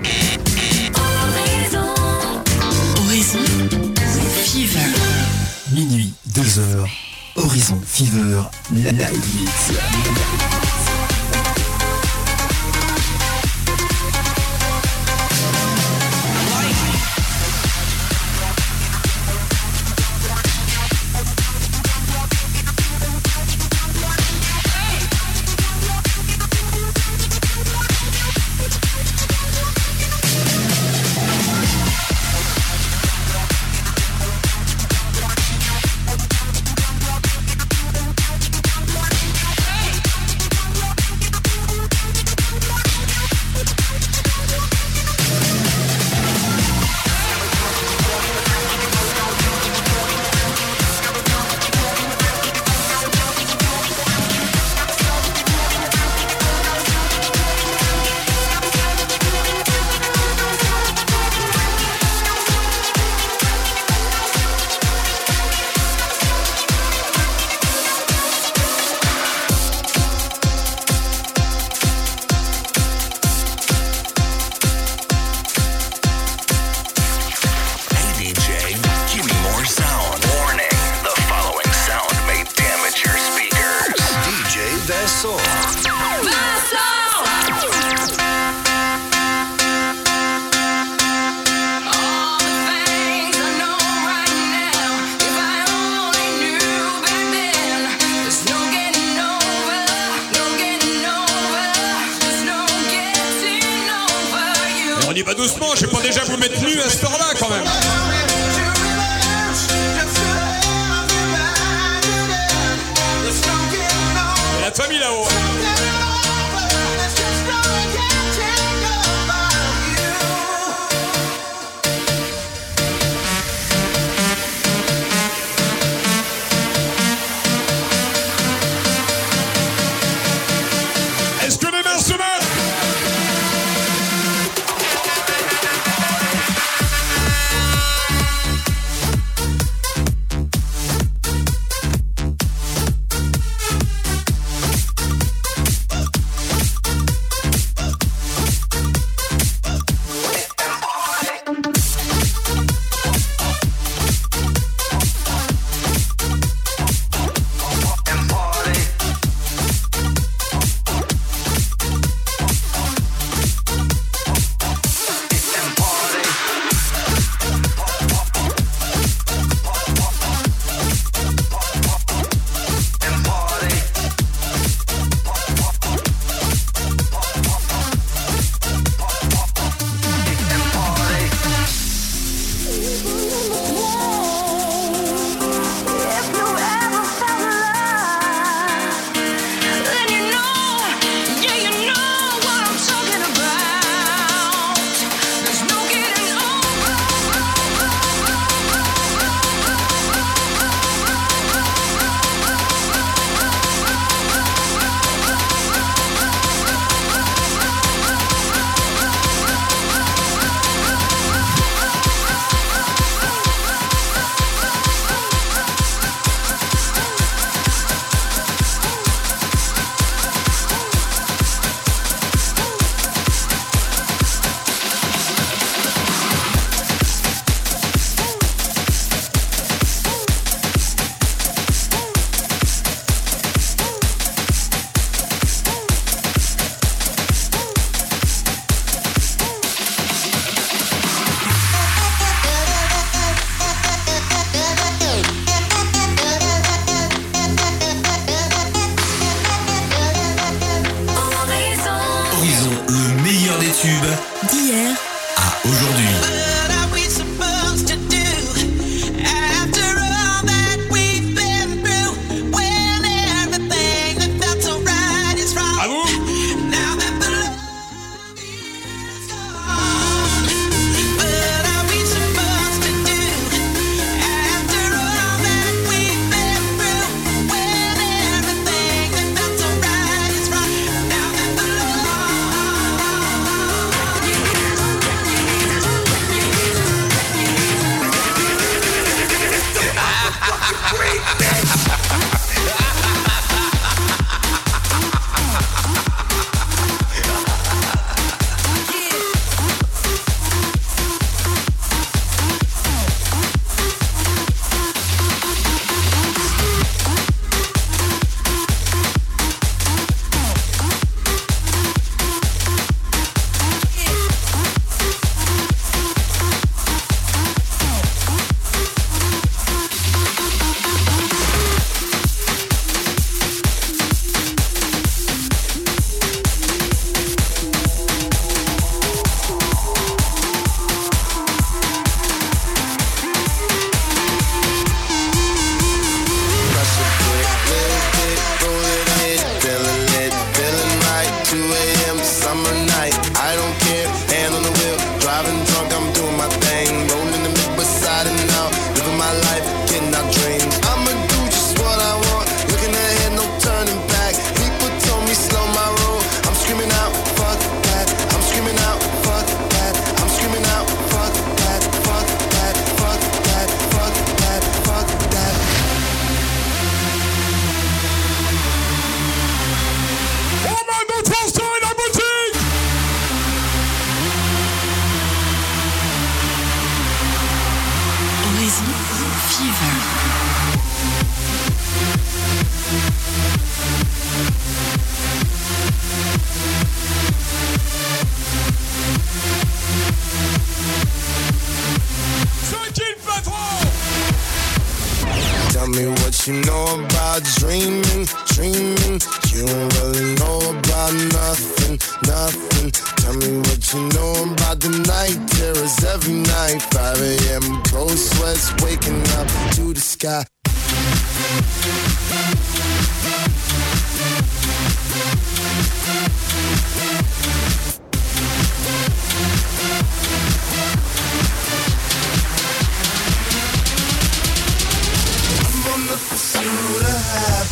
Horizon 2.95 3.45
Fever. 4.45 4.79
Minuit, 5.73 6.13
2h. 6.33 6.87
Horizon 7.35 7.81
Fever, 7.81 8.23
la 8.25 8.49
live 8.71 10.76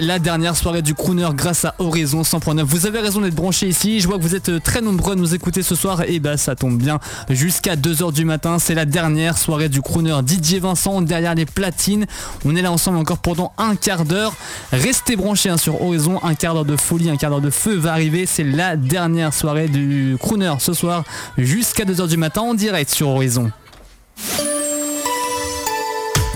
La 0.00 0.18
dernière 0.18 0.56
soirée 0.56 0.82
du 0.82 0.94
Crooner 0.94 1.28
grâce 1.34 1.64
à 1.64 1.74
Horizon 1.78 2.20
100.9. 2.20 2.64
Vous 2.64 2.86
avez 2.86 2.98
raison 2.98 3.20
d'être 3.20 3.34
branchés 3.34 3.66
ici. 3.66 4.00
Je 4.00 4.06
vois 4.06 4.18
que 4.18 4.22
vous 4.22 4.34
êtes 4.34 4.50
euh, 4.50 4.60
très 4.60 4.82
nombreux 4.82 5.12
à 5.12 5.16
nous 5.16 5.34
écouter 5.34 5.62
ce 5.62 5.74
soir. 5.74 6.02
Et 6.06 6.20
bah 6.20 6.36
ça 6.36 6.54
tombe 6.54 6.76
bien. 6.76 6.98
Jusqu'à 7.30 7.74
2h 7.74 8.12
du 8.12 8.26
matin, 8.26 8.58
c'est 8.58 8.74
la 8.74 8.84
dernière 8.84 9.38
soirée 9.38 9.70
du 9.70 9.80
Crooner. 9.80 10.16
DJ 10.26 10.56
Vincent 10.56 11.00
derrière 11.00 11.34
les 11.34 11.46
platines. 11.46 12.04
On 12.44 12.54
est 12.56 12.62
là 12.62 12.72
ensemble 12.72 12.98
encore 12.98 13.18
pendant 13.18 13.52
un 13.56 13.74
quart 13.74 14.04
d'heure. 14.04 14.34
Restez 14.72 15.16
branchés 15.16 15.48
hein, 15.48 15.56
sur 15.56 15.80
Horizon. 15.80 16.20
Un 16.22 16.34
quart 16.34 16.52
d'heure 16.52 16.66
de 16.66 16.76
folie, 16.76 17.08
un 17.08 17.16
quart 17.16 17.30
d'heure 17.30 17.40
de 17.40 17.50
feu 17.50 17.74
va 17.76 17.92
arriver. 17.92 18.26
C'est 18.26 18.44
la 18.44 18.76
dernière 18.76 19.32
soirée 19.32 19.68
du 19.68 20.16
Crooner 20.20 20.54
ce 20.58 20.74
soir 20.74 21.04
jusqu'à 21.38 21.84
2h 21.84 22.08
du 22.08 22.18
matin 22.18 22.42
en 22.42 22.54
direct 22.54 22.90
sur 22.90 23.08
Horizon. 23.08 23.50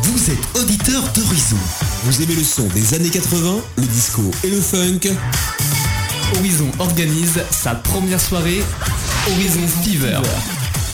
Vous 0.03 0.31
êtes 0.31 0.63
auditeur 0.63 1.03
d'Horizon. 1.15 1.57
Vous 2.05 2.23
aimez 2.23 2.35
le 2.35 2.45
son 2.45 2.67
des 2.69 2.95
années 2.95 3.11
80, 3.11 3.61
le 3.77 3.83
disco 3.85 4.23
et 4.45 4.51
le 4.51 4.61
funk 4.61 5.01
Horizon 6.37 6.71
organise 6.79 7.43
sa 7.51 7.75
première 7.75 8.21
soirée 8.21 8.63
Horizon 9.27 9.67
Fever. 9.83 10.21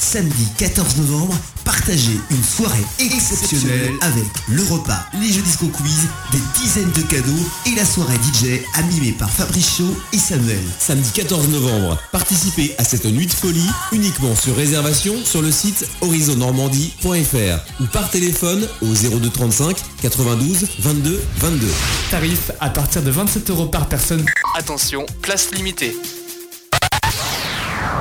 Samedi 0.04 0.46
14 0.58 0.98
novembre, 0.98 1.34
partagez 1.64 2.20
une 2.30 2.44
soirée 2.44 2.84
exceptionnelle 2.98 3.94
avec 4.02 4.26
le 4.48 4.62
repas, 4.64 5.00
les 5.18 5.32
jeux 5.32 5.40
disco 5.40 5.66
quiz, 5.68 6.06
des 6.30 6.38
dizaines 6.60 6.92
de 6.92 7.00
cadeaux 7.00 7.42
et 7.66 7.74
la 7.74 7.86
soirée 7.86 8.16
DJ 8.16 8.60
animée 8.74 9.12
par 9.12 9.30
Fabrice 9.30 9.78
Chaud 9.78 9.96
et 10.12 10.18
Samuel. 10.18 10.60
Samedi 10.78 11.10
14 11.14 11.48
novembre, 11.48 11.98
participez 12.12 12.74
à 12.76 12.84
cette 12.84 13.06
nuit 13.06 13.26
de 13.26 13.32
folie 13.32 13.70
uniquement 13.92 14.36
sur 14.36 14.54
réservation 14.54 15.14
sur 15.24 15.40
le 15.40 15.50
site 15.50 15.88
horizonnormandie.fr 16.02 17.82
ou 17.82 17.86
par 17.86 18.10
téléphone 18.10 18.68
au 18.82 18.92
02 18.92 19.30
35 19.30 19.74
92 20.02 20.66
22 20.80 21.22
22. 21.38 21.66
Tarif 22.10 22.50
à 22.60 22.68
partir 22.68 23.02
de 23.02 23.10
27 23.10 23.48
euros 23.48 23.66
par 23.66 23.88
personne. 23.88 24.24
Attention, 24.54 25.06
place 25.22 25.50
limitée. 25.52 25.96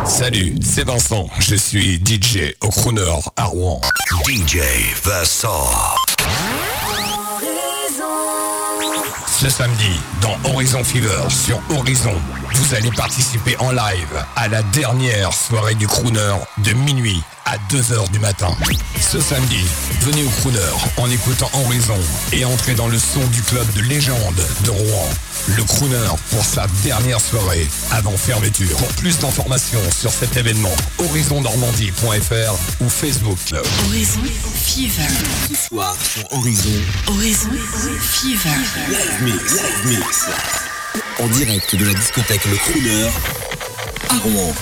Salut, 0.06 0.56
c'est 0.62 0.86
Vincent. 0.86 1.30
Je 1.40 1.56
suis 1.56 1.96
DJ 1.96 2.54
au 2.62 2.70
Crooner 2.70 3.20
à 3.38 3.46
Rouen. 3.46 3.80
DJ 4.28 4.60
Vincent. 5.04 6.03
Ce 9.34 9.50
samedi, 9.50 10.00
dans 10.22 10.38
Horizon 10.52 10.84
Fever 10.84 11.28
sur 11.28 11.60
Horizon, 11.76 12.14
vous 12.54 12.76
allez 12.76 12.92
participer 12.92 13.58
en 13.58 13.72
live 13.72 14.24
à 14.36 14.48
la 14.48 14.62
dernière 14.62 15.34
soirée 15.34 15.74
du 15.74 15.88
Crooner 15.88 16.36
de 16.60 16.74
minuit 16.74 17.22
à 17.46 17.58
2h 17.74 18.12
du 18.12 18.20
matin. 18.20 18.56
Ce 19.02 19.20
samedi, 19.20 19.66
venez 20.02 20.24
au 20.24 20.30
Crooner 20.30 20.60
en 20.98 21.10
écoutant 21.10 21.50
Horizon 21.66 22.00
et 22.32 22.46
entrez 22.46 22.76
dans 22.76 22.88
le 22.88 22.98
son 22.98 23.26
du 23.28 23.42
club 23.42 23.66
de 23.74 23.82
légende 23.82 24.42
de 24.64 24.70
Rouen. 24.70 25.10
Le 25.58 25.64
Crooner 25.64 26.08
pour 26.30 26.46
sa 26.46 26.68
dernière 26.84 27.20
soirée 27.20 27.68
avant 27.92 28.16
fermeture. 28.16 28.78
Pour 28.78 28.88
plus 28.90 29.18
d'informations 29.20 29.82
sur 29.92 30.12
cet 30.12 30.38
événement, 30.38 30.76
horizonnormandie.fr 31.00 32.82
ou 32.82 32.88
Facebook. 32.88 33.38
Horizon 33.88 34.22
Fever. 34.56 35.10
Ce 35.50 35.68
soir 35.68 35.96
sur 36.02 36.32
Horizon, 36.32 36.80
Horizon 37.08 37.50
Fever. 38.00 38.50
Mix, 39.24 39.62
mix. 39.86 40.30
En 41.20 41.28
direct 41.28 41.76
de 41.76 41.86
la 41.86 41.94
discothèque 41.94 42.46
Le 42.46 42.58
Crooner 42.58 43.10
à 44.10 44.18
Rouen. 44.18 44.54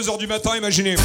2h 0.00 0.18
du 0.18 0.26
matin, 0.26 0.56
imaginez. 0.56 0.96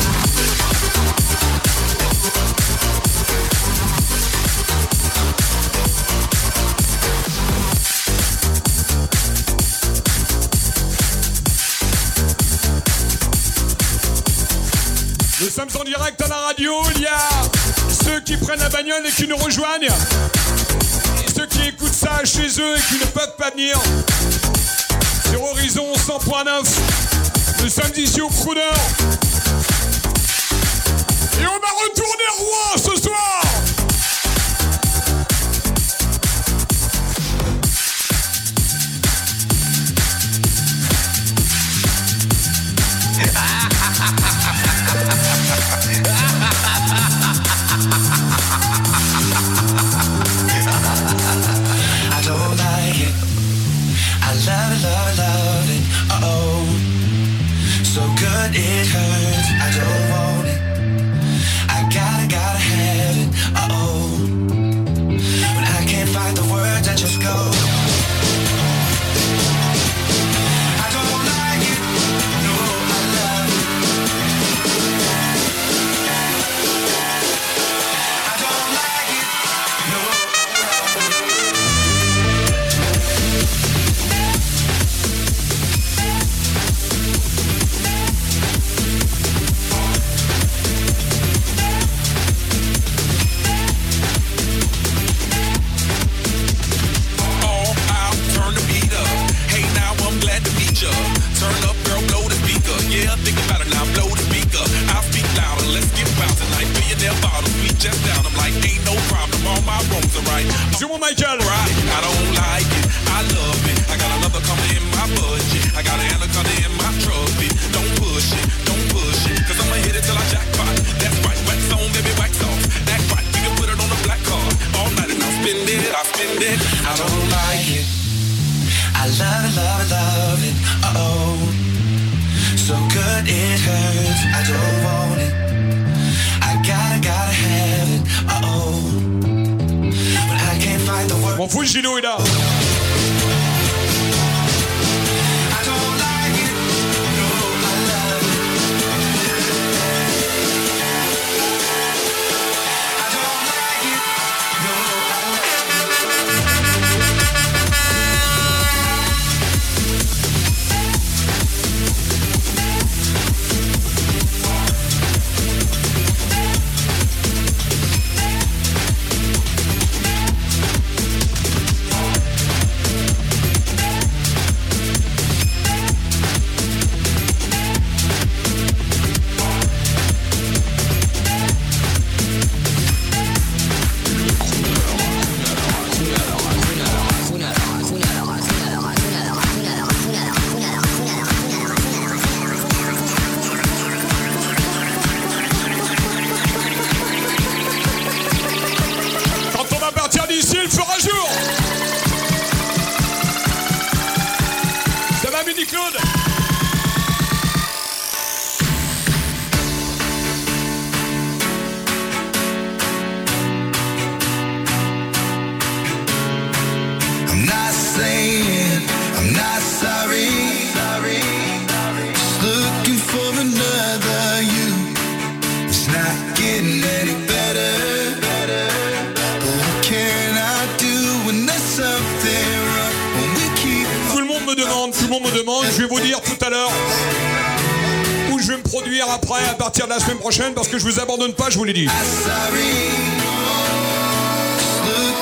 je 240.80 240.84
vous 240.84 241.00
abandonne 241.00 241.34
pas, 241.34 241.50
je 241.50 241.58
vous 241.58 241.64
l'ai 241.64 241.74
dit. 241.74 241.88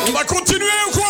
On 0.07 0.11
va 0.11 0.23
continuer 0.23 0.65
ou 0.87 0.91
quoi 0.91 1.03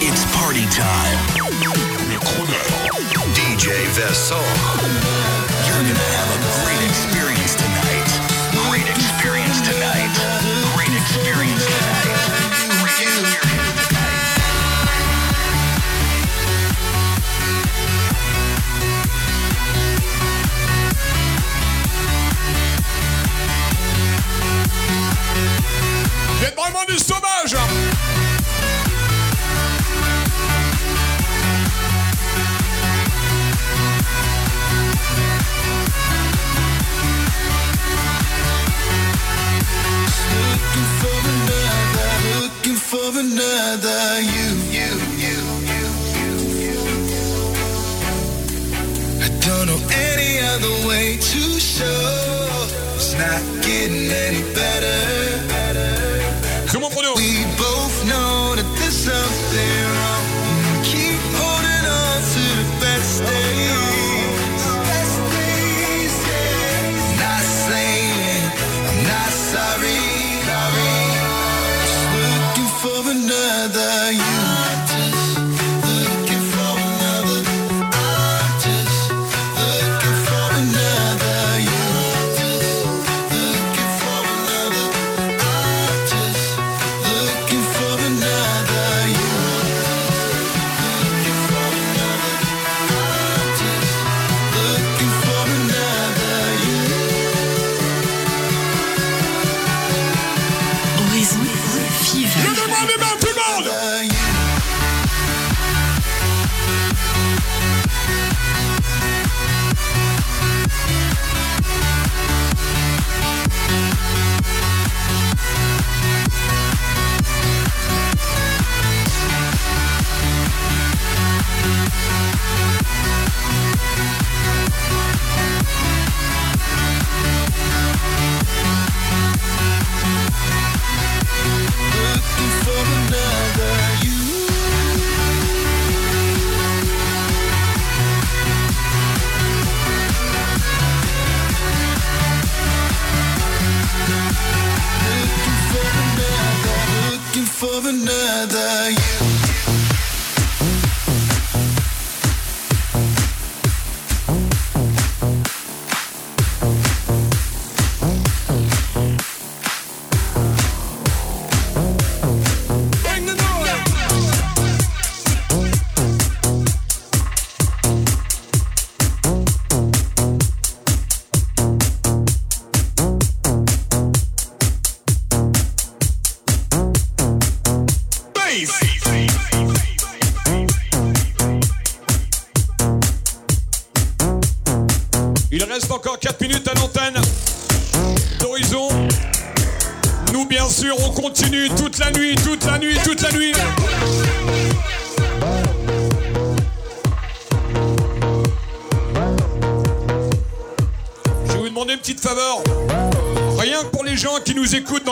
It's 0.00 0.24
party 0.32 0.66
time. 0.66 1.18
DJ 3.34 3.68
Vessel. 3.94 4.57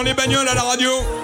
Les 0.06 0.14
bagnoles 0.14 0.46
à 0.46 0.54
la 0.54 0.62
radio. 0.62 1.15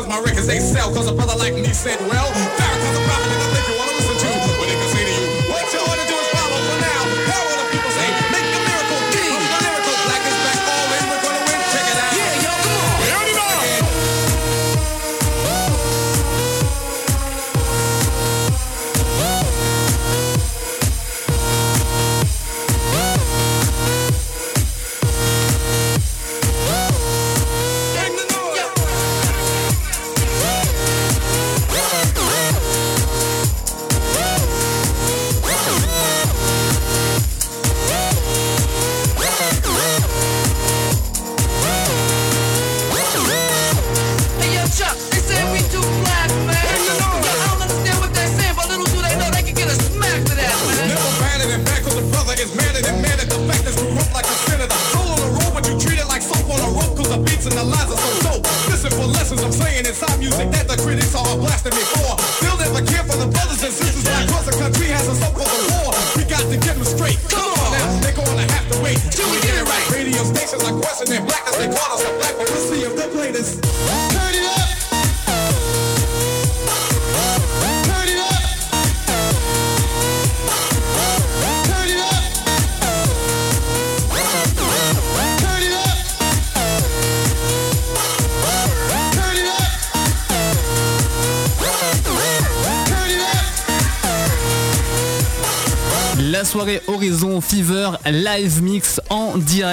Cause 0.00 0.08
my 0.08 0.20
records 0.20 0.46
they 0.46 0.60
sell. 0.60 0.92
Cause 0.94 1.08
a 1.08 1.12
brother 1.12 1.36
like 1.36 1.54
me 1.54 1.72
said, 1.72 1.98
well, 2.08 2.49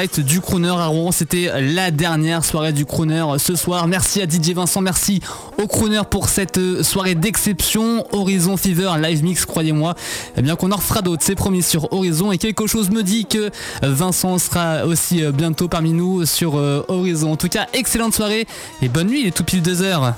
du 0.06 0.42
Crooner 0.42 0.70
à 0.70 0.86
Rouen. 0.86 1.12
C'était 1.12 1.50
la 1.60 1.90
dernière 1.90 2.46
soirée 2.46 2.72
du 2.72 2.86
Crooner 2.86 3.26
ce 3.40 3.56
soir. 3.56 3.88
Merci 3.88 4.22
à 4.22 4.26
DJ 4.26 4.52
Vincent, 4.54 4.80
merci 4.80 5.22
au 5.58 5.66
Crooner 5.66 6.02
pour 6.10 6.30
cette 6.30 6.60
euh, 6.60 6.84
soirée 6.84 7.16
d'exception. 7.16 8.06
Horizon 8.12 8.58
Fever 8.58 8.92
live 9.02 9.24
mix, 9.24 9.46
croyez-moi. 9.46 9.96
Eh 10.38 10.44
bien 10.44 10.56
qu'on 10.56 10.72
en 10.72 10.76
refera 10.76 11.02
d'autres, 11.02 11.24
c'est 11.26 11.36
promis 11.36 11.64
sur 11.64 11.92
Horizon. 11.92 12.32
Et 12.32 12.38
quelque 12.38 12.68
chose 12.68 12.92
me 12.92 13.02
dit 13.02 13.26
que 13.26 13.50
Vincent 13.82 14.38
sera 14.38 14.86
aussi 14.86 15.24
euh, 15.24 15.32
bientôt 15.32 15.68
parmi 15.68 15.94
nous 15.94 16.28
sur 16.28 16.58
euh, 16.58 16.86
Horizon. 16.90 17.32
En 17.32 17.38
tout 17.38 17.50
cas, 17.50 17.66
excellente 17.74 18.14
soirée 18.14 18.46
et 18.84 18.90
bonne 18.90 19.08
nuit, 19.08 19.22
il 19.22 19.28
est 19.28 19.36
tout 19.36 19.44
pile 19.44 19.64
deux 19.64 19.82
heures. 19.82 20.14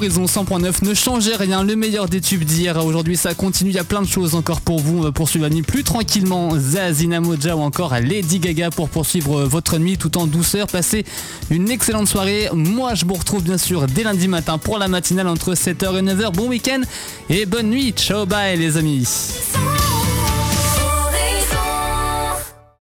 Horizon 0.00 0.24
100.9, 0.24 0.82
ne 0.88 0.94
changez 0.94 1.36
rien, 1.36 1.62
le 1.62 1.76
meilleur 1.76 2.08
des 2.08 2.22
tubes 2.22 2.42
d'hier. 2.42 2.82
Aujourd'hui 2.82 3.18
ça 3.18 3.34
continue, 3.34 3.68
il 3.68 3.76
y 3.76 3.78
a 3.78 3.84
plein 3.84 4.00
de 4.00 4.06
choses 4.06 4.34
encore 4.34 4.62
pour 4.62 4.80
vous. 4.80 4.96
On 4.96 5.02
va 5.02 5.12
poursuivre 5.12 5.44
la 5.44 5.54
nuit 5.54 5.60
plus 5.60 5.84
tranquillement. 5.84 6.58
Zazina 6.58 7.20
Moja 7.20 7.54
ou 7.54 7.60
encore 7.60 7.92
Lady 7.92 8.38
Gaga 8.38 8.70
pour 8.70 8.88
poursuivre 8.88 9.42
votre 9.42 9.76
nuit 9.76 9.98
tout 9.98 10.16
en 10.16 10.26
douceur. 10.26 10.68
Passez 10.68 11.04
une 11.50 11.70
excellente 11.70 12.08
soirée. 12.08 12.48
Moi 12.54 12.94
je 12.94 13.04
vous 13.04 13.12
retrouve 13.12 13.42
bien 13.42 13.58
sûr 13.58 13.86
dès 13.88 14.04
lundi 14.04 14.26
matin 14.26 14.56
pour 14.56 14.78
la 14.78 14.88
matinale 14.88 15.28
entre 15.28 15.52
7h 15.52 15.98
et 15.98 16.02
9h. 16.02 16.32
Bon 16.32 16.48
week-end 16.48 16.80
et 17.28 17.44
bonne 17.44 17.68
nuit. 17.68 17.92
Ciao 17.94 18.24
bye 18.24 18.56
les 18.56 18.78
amis. 18.78 19.06